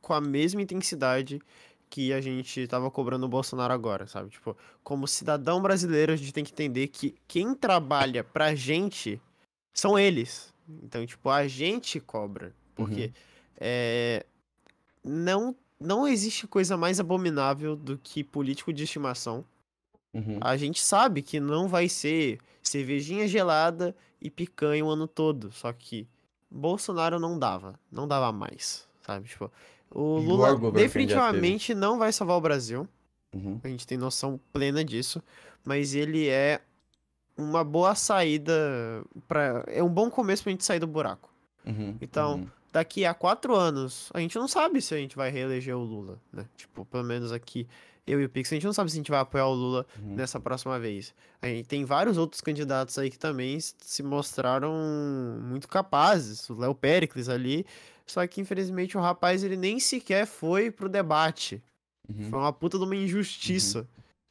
com 0.00 0.14
a 0.14 0.20
mesma 0.20 0.62
intensidade 0.62 1.40
que 1.90 2.12
a 2.12 2.20
gente 2.20 2.66
tava 2.66 2.90
cobrando 2.90 3.26
o 3.26 3.28
Bolsonaro 3.28 3.72
agora, 3.72 4.06
sabe? 4.06 4.30
Tipo, 4.30 4.56
como 4.82 5.06
cidadão 5.06 5.60
brasileiro, 5.60 6.12
a 6.12 6.16
gente 6.16 6.32
tem 6.32 6.42
que 6.42 6.52
entender 6.52 6.88
que 6.88 7.14
quem 7.28 7.54
trabalha 7.54 8.24
pra 8.24 8.54
gente 8.54 9.20
são 9.74 9.98
eles. 9.98 10.52
Então, 10.82 11.04
tipo, 11.04 11.28
a 11.28 11.46
gente 11.46 12.00
cobra. 12.00 12.54
Porque 12.74 13.04
Uhum. 13.06 13.12
é, 13.58 14.26
não, 15.04 15.54
não 15.78 16.08
existe 16.08 16.46
coisa 16.46 16.76
mais 16.78 16.98
abominável 16.98 17.76
do 17.76 17.96
que 17.98 18.24
político 18.24 18.72
de 18.72 18.84
estimação. 18.84 19.44
Uhum. 20.14 20.38
A 20.40 20.56
gente 20.56 20.80
sabe 20.82 21.22
que 21.22 21.38
não 21.40 21.68
vai 21.68 21.88
ser 21.88 22.38
cervejinha 22.62 23.28
gelada 23.28 23.94
e 24.20 24.30
picanha 24.30 24.84
o 24.84 24.88
ano 24.90 25.06
todo. 25.06 25.52
Só 25.52 25.72
que 25.72 26.06
Bolsonaro 26.50 27.18
não 27.18 27.38
dava. 27.38 27.78
Não 27.90 28.08
dava 28.08 28.32
mais. 28.32 28.86
Sabe? 29.02 29.28
Tipo, 29.28 29.50
o 29.90 30.18
Lula 30.18 30.48
definitivamente 30.72 31.74
não 31.74 31.98
vai 31.98 32.12
salvar 32.12 32.36
o 32.36 32.40
Brasil. 32.40 32.88
Uhum. 33.34 33.60
A 33.62 33.68
gente 33.68 33.86
tem 33.86 33.98
noção 33.98 34.40
plena 34.52 34.84
disso. 34.84 35.22
Mas 35.64 35.94
ele 35.94 36.28
é 36.28 36.60
uma 37.36 37.62
boa 37.62 37.94
saída 37.94 38.52
para 39.28 39.64
É 39.66 39.82
um 39.82 39.88
bom 39.88 40.10
começo 40.10 40.42
pra 40.42 40.50
gente 40.52 40.64
sair 40.64 40.78
do 40.80 40.86
buraco. 40.86 41.30
Uhum. 41.66 41.96
Então, 42.00 42.36
Uhum. 42.36 42.46
daqui 42.72 43.04
a 43.04 43.12
quatro 43.12 43.54
anos, 43.54 44.08
a 44.14 44.20
gente 44.20 44.36
não 44.38 44.48
sabe 44.48 44.80
se 44.80 44.94
a 44.94 44.98
gente 44.98 45.16
vai 45.16 45.30
reeleger 45.30 45.76
o 45.76 45.82
Lula, 45.82 46.18
né? 46.32 46.46
Tipo, 46.56 46.84
pelo 46.84 47.04
menos 47.04 47.32
aqui, 47.32 47.66
eu 48.06 48.20
e 48.20 48.24
o 48.24 48.28
Pix, 48.28 48.52
a 48.52 48.54
gente 48.56 48.64
não 48.66 48.72
sabe 48.72 48.90
se 48.90 48.96
a 48.96 49.00
gente 49.00 49.10
vai 49.10 49.20
apoiar 49.20 49.46
o 49.46 49.54
Lula 49.54 49.86
Uhum. 50.00 50.14
nessa 50.14 50.38
próxima 50.38 50.78
vez. 50.78 51.12
A 51.42 51.46
gente 51.48 51.66
tem 51.66 51.84
vários 51.84 52.16
outros 52.16 52.40
candidatos 52.40 52.96
aí 52.98 53.10
que 53.10 53.18
também 53.18 53.58
se 53.60 54.02
mostraram 54.02 54.72
muito 55.42 55.66
capazes. 55.68 56.48
O 56.48 56.54
Léo 56.54 56.74
Pericles 56.74 57.28
ali. 57.28 57.66
Só 58.06 58.24
que, 58.26 58.40
infelizmente, 58.40 58.96
o 58.96 59.00
rapaz 59.00 59.42
ele 59.42 59.56
nem 59.56 59.80
sequer 59.80 60.26
foi 60.26 60.70
pro 60.70 60.88
debate. 60.88 61.60
Uhum. 62.08 62.30
Foi 62.30 62.38
uma 62.38 62.52
puta 62.52 62.78
de 62.78 62.84
uma 62.84 62.94
injustiça 62.94 63.88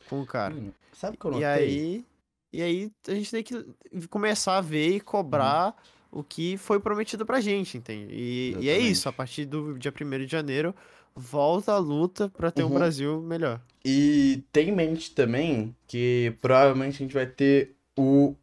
com 0.10 0.22
o 0.22 0.26
cara. 0.26 0.54
Mano, 0.54 0.74
sabe 0.94 1.18
que 1.18 1.26
eu 1.26 1.38
E 1.38 1.44
aí, 1.44 2.06
e 2.54 2.62
aí 2.62 2.92
a 3.08 3.14
gente 3.14 3.32
tem 3.32 3.44
que 3.44 3.66
começar 4.10 4.58
a 4.58 4.62
ver 4.62 4.96
e 4.96 5.00
cobrar 5.02 5.76
o 6.10 6.24
que 6.24 6.56
foi 6.56 6.80
prometido 6.80 7.26
pra 7.26 7.42
gente, 7.42 7.78
entende? 7.78 8.14
E, 8.14 8.56
e 8.62 8.70
é 8.70 8.78
isso, 8.78 9.10
a 9.10 9.12
partir 9.12 9.44
do 9.44 9.78
dia 9.78 9.92
1 9.92 10.20
de 10.26 10.32
janeiro, 10.32 10.74
volta 11.16 11.74
a 11.74 11.78
luta 11.78 12.30
pra 12.30 12.52
ter 12.52 12.64
um 12.64 12.70
Uhum. 12.70 12.74
Brasil 12.74 13.22
melhor. 13.22 13.62
E 13.84 14.44
tem 14.52 14.70
em 14.70 14.72
mente 14.72 15.14
também 15.14 15.76
que 15.88 16.36
provavelmente 16.42 16.96
a 16.96 16.98
gente 17.06 17.14
vai 17.14 17.28
ter 17.28 17.76
o. 17.98 18.36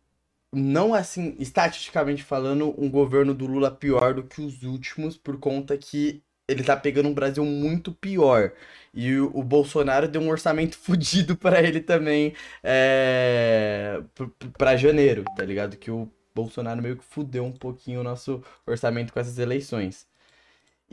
Não 0.55 0.95
assim, 0.95 1.37
estatisticamente 1.39 2.23
falando, 2.25 2.75
um 2.79 2.91
governo 2.91 3.35
do 3.35 3.47
Lula 3.47 3.71
pior 3.71 4.15
do 4.15 4.23
que 4.25 4.41
os 4.43 4.63
últimos, 4.65 5.17
por 5.17 5.39
conta 5.39 5.77
que 5.79 6.23
ele 6.49 6.63
tá 6.65 6.77
pegando 6.77 7.09
um 7.09 7.15
Brasil 7.15 7.45
muito 7.45 7.93
pior. 7.93 8.53
E 8.95 9.17
o, 9.19 9.31
o 9.35 9.43
Bolsonaro 9.43 10.09
deu 10.09 10.21
um 10.23 10.29
orçamento 10.31 10.77
fudido 10.79 11.37
pra 11.37 11.63
ele 11.63 11.81
também, 11.81 12.35
é, 12.63 14.03
p- 14.15 14.27
p- 14.29 14.49
pra 14.59 14.77
janeiro, 14.77 15.25
tá 15.37 15.45
ligado? 15.45 15.77
Que 15.77 15.91
o 15.91 16.11
Bolsonaro 16.35 16.83
meio 16.83 16.97
que 16.99 17.05
fudeu 17.05 17.45
um 17.45 17.53
pouquinho 17.53 18.01
o 18.01 18.05
nosso 18.05 18.43
orçamento 18.67 19.13
com 19.13 19.21
essas 19.21 19.39
eleições. 19.39 20.07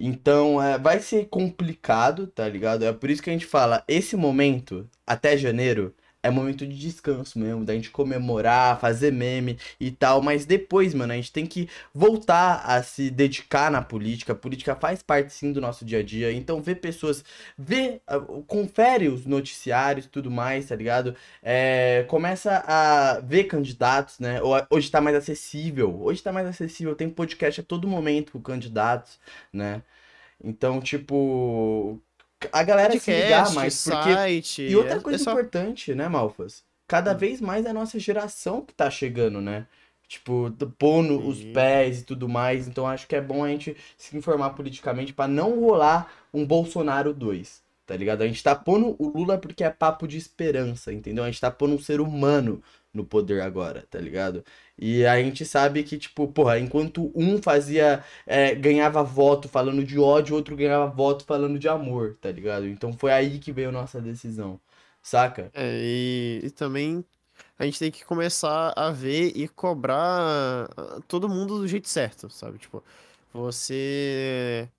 Então, 0.02 0.62
é, 0.62 0.78
vai 0.78 1.00
ser 1.02 1.28
complicado, 1.28 2.26
tá 2.28 2.48
ligado? 2.48 2.86
É 2.86 2.94
por 2.94 3.10
isso 3.10 3.22
que 3.22 3.30
a 3.30 3.34
gente 3.34 3.46
fala, 3.46 3.84
esse 3.88 4.16
momento, 4.16 4.90
até 5.06 5.38
janeiro, 5.38 5.94
é 6.22 6.30
momento 6.30 6.66
de 6.68 6.78
descanso 6.78 7.40
mesmo, 7.40 7.64
da 7.66 7.74
gente 7.74 7.90
comemorar, 7.92 8.80
fazer 8.80 9.12
meme 9.12 9.58
e 9.80 9.90
tal, 9.92 10.22
mas 10.22 10.46
depois, 10.46 10.94
mano, 10.94 11.14
a 11.14 11.16
gente 11.16 11.32
tem 11.32 11.46
que 11.46 11.70
voltar 11.94 12.62
a 12.66 12.84
se 12.84 13.10
dedicar 13.10 13.72
na 13.72 13.82
política. 13.82 14.34
A 14.34 14.36
política 14.36 14.76
faz 14.76 15.02
parte 15.02 15.34
sim 15.34 15.52
do 15.54 15.62
nosso 15.62 15.86
dia 15.86 16.00
a 16.00 16.04
dia, 16.04 16.32
então 16.34 16.62
ver 16.62 16.76
pessoas, 16.76 17.24
vê, 17.58 18.02
ah, 18.08 18.20
confere 18.48 19.08
os 19.08 19.26
noticiários 19.26 20.06
e 20.06 20.10
tudo 20.10 20.30
mais, 20.32 20.68
tá 20.68 20.76
ligado? 20.76 21.16
É, 21.42 22.06
começa 22.08 22.64
a 22.68 23.20
ver 23.22 23.46
candidatos, 23.46 24.20
né? 24.20 24.42
Ho- 24.42 24.66
Hoje 24.70 24.90
tá 24.92 25.02
mais 25.02 25.16
acessível, 25.16 26.02
hoje 26.02 26.22
tá 26.22 26.32
mais 26.32 26.48
acessível, 26.48 26.96
tem 26.96 27.10
podcast 27.10 27.62
a 27.62 27.64
todo 27.64 27.88
momento 27.88 28.32
com 28.34 28.42
candidatos, 28.42 29.20
né? 29.54 29.82
Então, 30.44 30.82
tipo, 30.82 32.02
a 32.52 32.64
galera 32.64 32.98
se 33.00 33.12
ligar 33.12 33.44
Podcast, 33.46 33.56
mais, 33.56 33.84
porque 33.84 34.14
site. 34.14 34.62
e 34.64 34.76
outra 34.76 34.96
é- 34.98 35.00
coisa 35.00 35.22
é 35.22 35.24
só- 35.24 35.32
importante, 35.34 35.94
né, 35.94 36.08
Malfas? 36.08 36.64
Cada 36.88 37.14
Hum. 37.14 37.18
vez 37.18 37.42
mais 37.42 37.66
é 37.66 37.70
a 37.70 37.74
nossa 37.74 38.00
geração 38.00 38.62
que 38.62 38.74
tá 38.74 38.90
chegando, 38.90 39.42
né? 39.42 39.68
Tipo, 40.08 40.52
pondo 40.80 41.20
os 41.28 41.44
pés 41.54 42.00
e 42.00 42.04
tudo 42.04 42.28
mais. 42.28 42.68
Então 42.68 42.88
acho 42.88 43.06
que 43.08 43.16
é 43.16 43.22
bom 43.22 43.44
a 43.44 43.50
gente 43.50 43.78
se 43.96 44.18
informar 44.18 44.52
politicamente 44.52 45.14
pra 45.14 45.28
não 45.28 45.60
rolar 45.60 46.12
um 46.34 46.44
Bolsonaro 46.46 47.14
2, 47.14 47.62
tá 47.86 47.96
ligado? 47.96 48.24
A 48.24 48.28
gente 48.28 48.42
tá 48.44 48.56
pondo 48.56 48.96
o 48.98 49.08
Lula 49.10 49.38
porque 49.38 49.64
é 49.64 49.70
papo 49.70 50.08
de 50.08 50.18
esperança, 50.18 50.92
entendeu? 50.92 51.24
A 51.24 51.28
gente 51.28 51.40
tá 51.40 51.52
pondo 51.52 51.76
um 51.76 51.80
ser 51.80 52.02
humano 52.02 52.64
no 52.92 53.06
poder 53.06 53.42
agora, 53.42 53.86
tá 53.88 54.00
ligado? 54.00 54.44
E 54.82 55.06
a 55.06 55.22
gente 55.22 55.46
sabe 55.46 55.84
que, 55.84 55.98
tipo, 55.98 56.28
porra, 56.30 56.58
enquanto 56.58 57.12
um 57.14 57.42
fazia, 57.42 58.04
é, 58.26 58.56
ganhava 58.56 59.04
voto 59.04 59.50
falando 59.50 59.84
de 59.84 60.00
ódio, 60.00 60.36
outro 60.36 60.56
ganhava 60.56 60.88
voto 60.88 61.26
falando 61.26 61.60
de 61.60 61.68
amor, 61.68 62.18
tá 62.22 62.32
ligado? 62.32 62.66
Então 62.66 62.94
foi 62.94 63.12
aí 63.12 63.40
que 63.40 63.52
veio 63.52 63.70
a 63.70 63.74
nossa 63.74 64.00
decisão, 64.00 64.60
saca? 65.04 65.52
É, 65.54 65.80
e, 65.84 66.42
e 66.46 66.50
também 66.52 67.04
a 67.58 67.66
gente 67.66 67.78
tem 67.80 67.92
que 67.92 68.06
começar 68.06 68.72
a 68.74 68.90
ver 68.90 69.34
e 69.36 69.48
cobrar 69.50 70.70
ah, 70.78 71.00
todo 71.10 71.28
mundo 71.28 71.60
do 71.60 71.68
jeito 71.68 71.90
certo, 71.90 72.30
sabe? 72.30 72.58
Tipo, 72.58 72.82
você. 73.34 74.70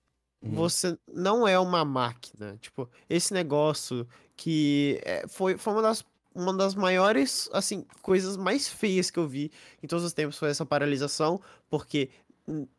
Uhum. 0.41 0.55
Você 0.55 0.97
não 1.07 1.47
é 1.47 1.59
uma 1.59 1.85
máquina. 1.85 2.57
Tipo, 2.59 2.89
esse 3.07 3.33
negócio 3.33 4.07
que 4.35 4.99
é, 5.03 5.27
foi, 5.27 5.55
foi 5.57 5.73
uma 5.73 5.83
das, 5.83 6.03
uma 6.33 6.53
das 6.53 6.75
maiores, 6.75 7.49
assim, 7.51 7.85
coisas 8.01 8.37
mais 8.37 8.67
feias 8.67 9.11
que 9.11 9.19
eu 9.19 9.27
vi 9.27 9.51
em 9.83 9.87
todos 9.87 10.05
os 10.05 10.13
tempos 10.13 10.37
foi 10.37 10.49
essa 10.49 10.65
paralisação, 10.65 11.41
porque 11.69 12.09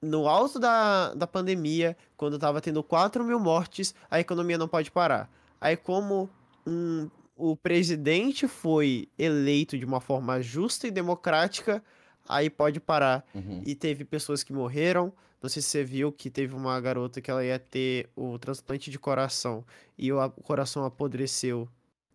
no 0.01 0.29
alto 0.29 0.59
da, 0.59 1.15
da 1.15 1.27
pandemia, 1.27 1.97
quando 2.17 2.39
tava 2.39 2.61
tendo 2.61 2.83
4 2.83 3.25
mil 3.25 3.39
mortes, 3.39 3.95
a 4.11 4.19
economia 4.21 4.59
não 4.59 4.69
pode 4.69 4.91
parar. 4.91 5.31
Aí, 5.61 5.77
como 5.77 6.29
um, 6.67 7.09
o 7.37 7.57
presidente 7.57 8.49
foi 8.49 9.09
eleito 9.19 9.79
de 9.79 9.85
uma 9.85 10.01
forma 10.01 10.41
justa 10.43 10.87
e 10.87 10.91
democrática, 10.91 11.83
aí 12.29 12.51
pode 12.51 12.81
parar. 12.81 13.25
Uhum. 13.35 13.63
E 13.65 13.75
teve 13.75 14.05
pessoas 14.05 14.43
que 14.43 14.53
morreram. 14.53 15.13
Não 15.41 15.49
sei 15.49 15.61
se 15.61 15.69
você 15.69 15.85
viu 15.85 16.13
que 16.13 16.31
teve 16.31 16.55
uma 16.55 16.81
garota 16.81 17.21
que 17.21 17.31
ela 17.31 17.45
ia 17.45 17.59
ter 17.59 18.09
o 18.15 18.39
transplante 18.39 18.91
de 18.91 18.99
coração 18.99 19.65
e 19.99 20.13
o 20.13 20.31
coração 20.31 20.85
apodreceu 20.85 21.69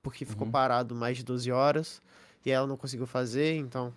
porque 0.09 0.25
ficou 0.25 0.45
Uhum. 0.45 0.51
parado 0.51 0.95
mais 0.95 1.17
de 1.17 1.23
12 1.23 1.51
horas 1.51 2.01
e 2.45 2.49
ela 2.51 2.65
não 2.65 2.77
conseguiu 2.77 3.05
fazer, 3.05 3.55
então 3.57 3.93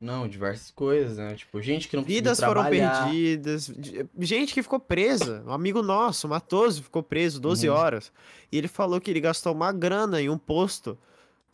Não, 0.00 0.28
diversas 0.28 0.70
coisas, 0.70 1.16
né? 1.16 1.34
Tipo, 1.34 1.62
gente 1.62 1.88
que 1.88 1.96
não 1.96 2.04
vidas 2.04 2.38
foram 2.38 2.62
perdidas, 2.68 3.72
gente 4.18 4.52
que 4.52 4.62
ficou 4.62 4.78
presa, 4.78 5.42
um 5.46 5.52
amigo 5.52 5.82
nosso, 5.82 6.28
Matoso, 6.28 6.82
ficou 6.82 7.02
preso 7.02 7.40
12 7.40 7.68
Uhum. 7.68 7.74
horas 7.74 8.12
e 8.52 8.58
ele 8.58 8.68
falou 8.68 9.00
que 9.00 9.10
ele 9.10 9.20
gastou 9.20 9.54
uma 9.54 9.72
grana 9.72 10.20
em 10.20 10.28
um 10.28 10.36
posto 10.38 10.98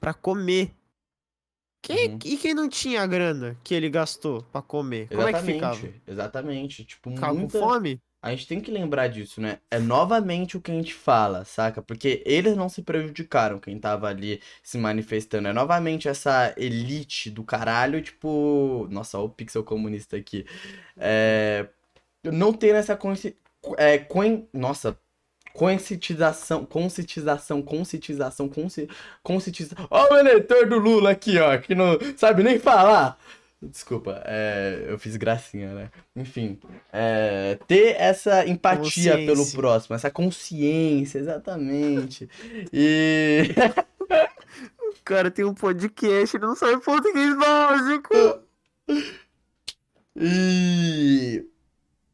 pra 0.00 0.12
comer. 0.12 0.72
Quem, 1.82 2.10
Uhum. 2.10 2.18
E 2.25 2.37
quem 2.37 2.54
não 2.54 2.68
tinha 2.68 3.02
a 3.02 3.06
grana 3.06 3.56
que 3.64 3.75
ele 3.75 3.88
gastou 3.88 4.42
pra 4.44 4.62
comer? 4.62 5.08
Como 5.08 5.26
é 5.26 5.32
que 5.32 5.42
ficava? 5.42 5.88
Exatamente. 6.06 6.84
Tipo, 6.84 7.10
Ficava 7.10 7.32
com 7.32 7.38
muita... 7.40 7.58
fome? 7.58 8.00
A 8.22 8.30
gente 8.32 8.46
tem 8.46 8.60
que 8.60 8.70
lembrar 8.70 9.08
disso, 9.08 9.40
né? 9.40 9.60
É 9.70 9.78
novamente 9.78 10.54
o 10.56 10.60
que 10.60 10.70
a 10.70 10.75
gente 10.75 10.92
fala, 10.92 11.42
saca? 11.46 11.80
Porque 11.80 12.22
eles 12.26 12.54
não 12.54 12.68
se 12.68 12.82
prejudicaram, 12.82 13.58
quem 13.58 13.78
tava 13.78 14.08
ali 14.08 14.42
se 14.62 14.76
manifestando. 14.76 15.49
É 15.49 15.52
novamente 15.54 16.06
essa 16.06 16.52
elite 16.58 17.30
do 17.30 17.42
caralho, 17.42 18.02
tipo. 18.02 18.87
Nossa, 18.90 19.16
olha 19.18 19.26
o 19.26 19.30
pixel 19.30 19.64
comunista 19.64 20.16
aqui. 20.18 20.44
É... 20.99 21.66
Não 22.25 22.52
ter 22.52 22.75
essa 22.75 22.96
consci... 22.96 23.37
é, 23.78 23.99
coen... 23.99 24.46
Nossa. 24.52 24.99
Conscientização, 25.52 26.64
conscientização, 26.64 27.62
conscientização, 27.62 28.49
consci... 28.49 28.88
conscientização. 29.23 29.87
Ó 29.90 30.14
o 30.14 30.19
eleitor 30.19 30.69
do 30.69 30.78
Lula 30.78 31.11
aqui, 31.11 31.38
ó, 31.38 31.59
que 31.59 31.75
não 31.75 31.99
sabe 32.16 32.42
nem 32.42 32.59
falar. 32.59 33.19
Desculpa, 33.62 34.23
é, 34.25 34.87
eu 34.88 34.99
fiz 34.99 35.16
gracinha, 35.16 35.75
né? 35.75 35.90
Enfim, 36.16 36.59
é, 36.90 37.59
ter 37.69 37.95
essa 37.99 38.47
empatia 38.47 39.16
pelo 39.19 39.47
próximo, 39.52 39.95
essa 39.95 40.11
consciência, 40.11 41.19
exatamente. 41.19 42.28
E 42.73 43.50
O 45.00 45.02
cara 45.04 45.30
tem 45.30 45.45
um 45.45 45.54
podcast, 45.54 46.37
ele 46.37 46.47
não 46.47 46.54
sabe 46.54 46.83
português 46.83 47.37
básico. 47.37 48.14
E, 50.23 51.47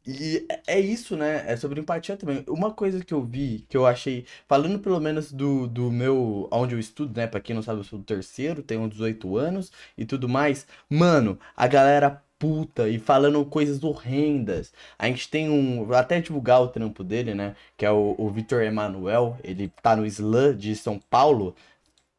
e 0.07 0.47
é 0.65 0.79
isso, 0.79 1.17
né? 1.17 1.43
É 1.51 1.57
sobre 1.57 1.81
empatia 1.81 2.15
também. 2.15 2.43
Uma 2.47 2.73
coisa 2.73 3.03
que 3.03 3.13
eu 3.13 3.23
vi, 3.23 3.65
que 3.67 3.75
eu 3.75 3.85
achei, 3.85 4.25
falando 4.47 4.79
pelo 4.79 4.99
menos 5.01 5.31
do, 5.33 5.67
do 5.67 5.91
meu, 5.91 6.47
onde 6.51 6.73
eu 6.75 6.79
estudo, 6.79 7.15
né? 7.17 7.27
Pra 7.27 7.41
quem 7.41 7.53
não 7.53 7.61
sabe, 7.61 7.81
eu 7.81 7.83
sou 7.83 7.99
do 7.99 8.05
terceiro, 8.05 8.63
tenho 8.63 8.87
18 8.87 9.35
anos 9.37 9.71
e 9.97 10.05
tudo 10.05 10.29
mais. 10.29 10.65
Mano, 10.89 11.37
a 11.55 11.67
galera 11.67 12.23
puta 12.39 12.87
e 12.87 12.99
falando 12.99 13.43
coisas 13.45 13.83
horrendas. 13.83 14.71
A 14.97 15.07
gente 15.07 15.29
tem 15.29 15.49
um, 15.49 15.83
vou 15.85 15.95
até 15.97 16.21
divulgar 16.21 16.61
o 16.61 16.67
trampo 16.69 17.03
dele, 17.03 17.33
né? 17.33 17.55
Que 17.75 17.85
é 17.85 17.91
o, 17.91 18.15
o 18.17 18.29
Vitor 18.29 18.61
Emanuel, 18.63 19.37
ele 19.43 19.67
tá 19.81 19.95
no 19.95 20.05
Slam 20.05 20.55
de 20.55 20.75
São 20.75 20.99
Paulo. 20.99 21.55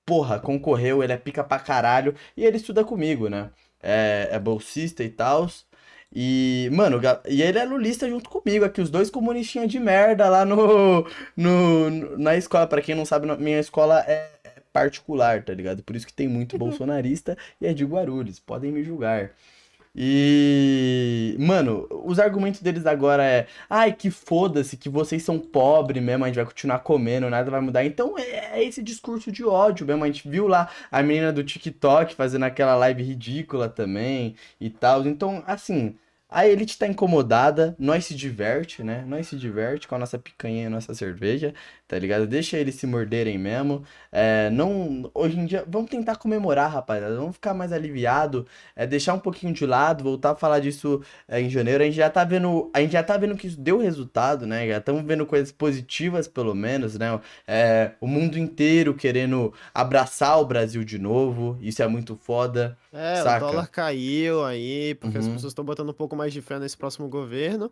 Porra, 0.07 0.39
concorreu, 0.41 1.03
ele 1.03 1.13
é 1.13 1.17
pica 1.19 1.45
pra 1.45 1.59
caralho 1.59 2.15
e 2.37 2.45
ele 2.45 2.57
estuda 2.57 2.85
comigo, 2.85 3.29
né? 3.29 3.51
É, 3.83 4.29
é 4.33 4.39
bolsista 4.39 5.05
e 5.05 5.11
tal. 5.11 5.49
E, 6.15 6.71
mano, 6.73 7.01
e 7.29 7.43
ele 7.43 7.59
é 7.59 7.65
lulista 7.65 8.09
junto 8.09 8.31
comigo 8.31 8.65
aqui, 8.65 8.81
os 8.81 8.91
dois 8.91 9.11
comunistinhas 9.11 9.71
de 9.71 9.79
merda 9.79 10.29
lá 10.29 10.45
no, 10.45 11.07
no, 11.37 12.19
na 12.19 12.37
escola. 12.37 12.67
Pra 12.67 12.81
quem 12.81 12.95
não 12.95 13.05
sabe, 13.05 13.27
minha 13.37 13.61
escola 13.61 14.01
é 14.07 14.39
é 14.59 14.63
particular, 14.73 15.43
tá 15.43 15.53
ligado? 15.53 15.83
Por 15.83 15.97
isso 15.97 16.07
que 16.07 16.13
tem 16.13 16.29
muito 16.29 16.59
bolsonarista 16.59 17.37
e 17.61 17.67
é 17.67 17.73
de 17.73 17.85
Guarulhos, 17.85 18.41
podem 18.41 18.73
me 18.73 18.83
julgar. 18.83 19.31
E, 19.95 21.37
mano, 21.39 21.87
os 22.05 22.19
argumentos 22.19 22.61
deles 22.61 22.87
agora 22.87 23.25
é, 23.25 23.47
ai, 23.69 23.93
que 23.93 24.11
foda-se, 24.11 24.77
que 24.77 24.89
vocês 24.89 25.23
são 25.23 25.39
pobres 25.39 26.03
mesmo, 26.03 26.25
a 26.25 26.29
gente 26.29 26.37
vai 26.37 26.45
continuar 26.45 26.79
comendo, 26.81 27.29
nada 27.29 27.51
vai 27.51 27.61
mudar. 27.61 27.85
Então 27.85 28.19
é, 28.19 28.61
é 28.61 28.65
esse 28.65 28.83
discurso 28.83 29.33
de 29.33 29.45
ódio 29.45 29.87
mesmo. 29.87 30.05
A 30.05 30.07
gente 30.07 30.29
viu 30.29 30.47
lá 30.47 30.69
a 30.91 31.03
menina 31.03 31.33
do 31.33 31.43
TikTok 31.45 32.15
fazendo 32.15 32.45
aquela 32.45 32.75
live 32.77 33.03
ridícula 33.03 33.69
também 33.69 34.35
e 34.61 34.71
tal. 34.71 35.07
Então, 35.07 35.43
assim, 35.47 35.95
a 36.31 36.47
elite 36.47 36.77
tá 36.77 36.87
incomodada, 36.87 37.75
nós 37.79 38.05
se 38.05 38.15
diverte, 38.15 38.83
né? 38.83 39.03
Nós 39.07 39.29
se 39.29 39.37
diverte 39.37 39.89
com 39.89 39.95
a 39.95 39.99
nossa 39.99 40.19
picanha 40.19 40.65
e 40.65 40.67
a 40.67 40.71
nossa 40.71 40.93
cerveja, 40.93 41.55
tá 41.87 41.99
ligado? 41.99 42.27
Deixa 42.27 42.59
eles 42.59 42.75
se 42.75 42.87
morderem 42.87 43.39
mesmo. 43.39 43.83
É, 44.13 44.51
não, 44.51 45.11
hoje 45.15 45.39
em 45.39 45.47
dia, 45.47 45.65
vamos 45.67 45.91
tentar 45.91 46.17
comemorar, 46.17 46.71
rapaziada. 46.71 47.17
Vamos 47.17 47.37
ficar 47.37 47.55
mais 47.55 47.73
aliviado, 47.73 48.47
é, 48.77 48.87
deixar 48.87 49.15
um 49.15 49.19
pouquinho 49.19 49.55
de 49.55 49.65
lado, 49.65 50.05
voltar 50.05 50.33
a 50.33 50.37
falar 50.37 50.61
disso 50.61 51.03
é, 51.27 51.41
em 51.41 51.49
janeiro. 51.49 51.83
A 51.83 51.87
gente 51.87 51.97
já 51.97 52.11
tá 52.11 52.25
vendo, 52.25 52.71
a 52.75 52.81
gente 52.81 52.93
já 52.93 53.03
tá 53.03 53.17
vendo 53.17 53.35
que 53.35 53.47
isso 53.47 53.59
deu 53.59 53.79
resultado, 53.79 54.47
né? 54.47 54.69
Já 54.69 54.79
estamos 54.79 55.03
vendo 55.05 55.25
coisas 55.25 55.51
positivas, 55.51 56.29
pelo 56.29 56.55
menos, 56.55 56.99
né? 56.99 57.19
É, 57.47 57.93
o 58.01 58.07
mundo 58.07 58.39
inteiro 58.39 58.93
querendo 58.95 59.53
abraçar 59.73 60.39
o 60.41 60.45
Brasil 60.45 60.85
de 60.85 60.99
novo. 60.99 61.57
Isso 61.61 61.83
é 61.83 61.89
muito 61.89 62.17
foda. 62.17 62.77
É, 62.93 63.17
Saca? 63.23 63.45
o 63.47 63.51
dólar 63.51 63.69
caiu 63.69 64.45
aí, 64.45 64.95
porque 64.95 65.19
as 65.19 65.27
Uhum. 65.27 65.35
pessoas 65.35 65.51
estão 65.51 65.65
botando 65.65 65.91
um 65.91 65.95
pouco 65.95 66.17
mais 66.17 66.33
de 66.33 66.41
fé 66.41 66.59
nesse 66.59 66.77
próximo 66.77 67.09
governo. 67.09 67.71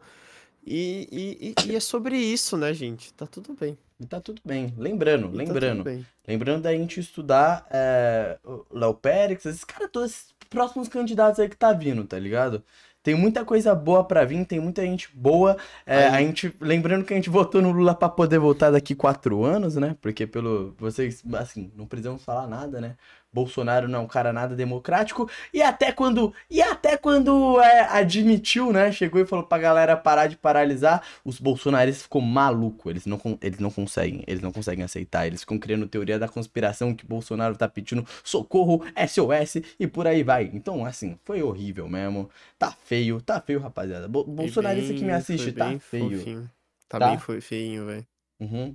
E, 0.66 1.08
e, 1.12 1.54
e- 1.70 1.76
é 1.76 1.80
sobre 1.80 2.16
isso, 2.18 2.56
né, 2.56 2.74
gente? 2.74 3.14
Tá 3.14 3.26
tudo 3.26 3.54
bem. 3.58 3.78
Tá 4.08 4.20
tudo 4.20 4.42
bem. 4.44 4.74
Lembrando, 4.76 5.28
E 5.28 5.30
tá 5.30 5.36
lembrando. 5.36 5.84
bem. 5.84 6.04
Lembrando 6.26 6.62
da 6.62 6.72
gente 6.74 6.98
estudar 7.00 7.66
é, 7.70 8.36
o 8.44 8.64
Léo 8.72 8.92
Périx, 8.94 9.46
esses 9.46 9.64
caras 9.64 9.88
todos, 9.92 10.10
esses 10.10 10.26
próximos 10.50 10.88
candidatos 10.88 11.38
aí 11.40 11.48
que 11.48 11.56
tá 11.56 11.72
vindo, 11.72 12.04
tá 12.04 12.18
ligado? 12.18 12.62
Tem 13.02 13.14
muita 13.14 13.44
coisa 13.44 13.72
boa 13.72 14.02
pra 14.02 14.24
vir, 14.24 14.44
tem 14.44 14.58
muita 14.58 14.82
gente 14.82 15.08
boa. 15.14 15.56
É, 15.86 16.08
a 16.08 16.18
gente, 16.20 16.52
lembrando 16.60 17.04
que 17.04 17.12
a 17.14 17.16
gente 17.16 17.30
votou 17.30 17.62
no 17.62 17.70
Lula 17.70 17.94
pra 17.94 18.08
poder 18.08 18.40
voltar 18.40 18.72
daqui 18.72 18.96
quatro 18.96 19.44
anos, 19.44 19.76
né? 19.76 19.96
Porque 20.02 20.26
pelo 20.26 20.74
vocês, 20.76 21.22
assim, 21.34 21.70
não 21.76 21.86
precisamos 21.86 22.24
falar 22.24 22.48
nada, 22.48 22.80
né? 22.80 22.96
Bolsonaro 23.36 23.86
não 23.86 23.98
é 23.98 24.02
um 24.02 24.06
cara 24.06 24.32
nada 24.32 24.56
democrático 24.56 25.28
e 25.52 25.60
até 25.62 25.92
quando 25.92 26.32
e 26.50 26.62
até 26.62 26.96
quando 26.96 27.60
é, 27.60 27.82
admitiu, 27.90 28.72
né? 28.72 28.90
Chegou 28.90 29.20
e 29.20 29.26
falou 29.26 29.44
pra 29.44 29.58
galera 29.58 29.94
parar 29.94 30.26
de 30.26 30.36
paralisar, 30.38 31.02
os 31.22 31.38
bolsonaristas 31.38 32.04
ficou 32.04 32.22
maluco. 32.22 32.88
Eles 32.88 33.04
não 33.04 33.20
eles 33.42 33.58
não 33.58 33.70
conseguem, 33.70 34.24
eles 34.26 34.40
não 34.42 34.50
conseguem 34.50 34.82
aceitar. 34.84 35.26
Eles 35.26 35.40
ficam 35.40 35.58
criando 35.58 35.86
teoria 35.86 36.18
da 36.18 36.26
conspiração 36.28 36.94
que 36.94 37.04
Bolsonaro 37.06 37.54
tá 37.56 37.68
pedindo 37.68 38.06
socorro, 38.24 38.82
SOS 39.06 39.56
e 39.78 39.86
por 39.86 40.06
aí 40.06 40.22
vai. 40.22 40.50
Então, 40.54 40.86
assim, 40.86 41.18
foi 41.22 41.42
horrível 41.42 41.86
mesmo. 41.88 42.30
Tá 42.58 42.72
feio, 42.84 43.20
tá 43.20 43.38
feio, 43.40 43.60
rapaziada. 43.60 44.08
Bo- 44.08 44.24
Bolsonarista 44.24 44.94
que 44.94 45.00
me 45.00 45.06
bem- 45.08 45.16
assiste, 45.16 45.52
tá 45.52 45.68
bem 45.68 45.78
feio. 45.78 46.18
fofinho. 46.18 46.50
Tá, 46.88 46.98
Tá? 46.98 47.08
bem 47.10 47.40
feinho, 47.40 47.84
velho. 47.86 48.06
Uhum. 48.40 48.74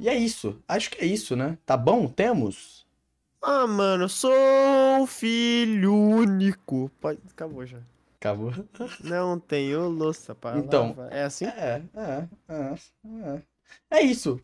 E 0.00 0.08
é 0.08 0.14
isso. 0.14 0.58
Acho 0.66 0.90
que 0.90 1.00
é 1.04 1.06
isso, 1.06 1.36
né? 1.36 1.56
Tá 1.64 1.76
bom? 1.76 2.08
Temos? 2.08 2.84
Ah, 3.42 3.66
mano, 3.66 4.04
eu 4.04 4.08
sou 4.08 5.06
filho 5.06 5.94
único. 5.94 6.90
Pode... 7.00 7.18
Acabou 7.30 7.66
já. 7.66 7.78
Acabou. 8.20 8.52
Não 9.02 9.38
tenho 9.38 9.88
louça 9.88 10.32
para 10.34 10.58
Então, 10.58 10.88
lavar. 10.88 11.12
É 11.12 11.24
assim? 11.24 11.46
É, 11.46 11.82
é, 11.94 12.28
é, 12.48 12.74
é. 13.34 13.42
É 13.90 14.02
isso. 14.02 14.40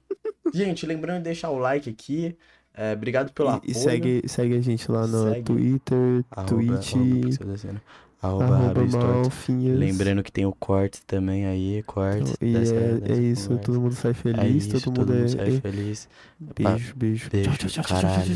Gente, 0.52 0.84
lembrando 0.84 1.18
de 1.18 1.24
deixar 1.24 1.50
o 1.50 1.58
like 1.58 1.88
aqui. 1.88 2.36
É, 2.74 2.92
obrigado 2.92 3.32
pelo 3.32 3.50
E- 3.50 3.52
apoio. 3.52 3.70
E 3.70 3.74
segue, 3.74 4.22
segue 4.26 4.56
a 4.56 4.60
gente 4.60 4.90
lá 4.90 5.06
no 5.06 5.28
Segue. 5.30 5.42
Twitter, 5.44 6.24
Arroba- 6.30 6.46
Twitch, 6.78 6.94
arroba. 6.94 7.80
Arroba. 8.20 8.84
Malfinhas. 8.86 9.78
Lembrando 9.78 10.22
que 10.24 10.32
tem 10.32 10.44
o 10.46 10.52
corte 10.52 11.04
também 11.06 11.46
aí, 11.46 11.82
corte. 11.84 12.34
E 12.40 12.52
dessa- 12.52 12.74
é, 12.74 12.90
é 12.90 12.94
dessa 13.00 13.20
isso, 13.20 13.48
conversa. 13.48 13.64
todo 13.66 13.80
mundo 13.80 13.94
sai 13.94 14.10
É 14.10 14.14
feliz, 14.14 14.64
isso, 14.66 14.80
todo 14.80 14.98
mundo 15.00 15.14
é. 15.14 15.28
sai 15.28 15.48
é- 15.56 15.60
feliz. 15.60 16.08
Beijo, 16.40 16.94
beijo. 16.96 17.30
Beijo, 17.30 17.50
Tchau, 17.50 17.56
tchau, 17.58 17.68
tchau, 17.68 17.84
tchau, 17.84 17.84
tchau, 17.84 18.00
caralho. 18.00 18.24
tchau. 18.24 18.34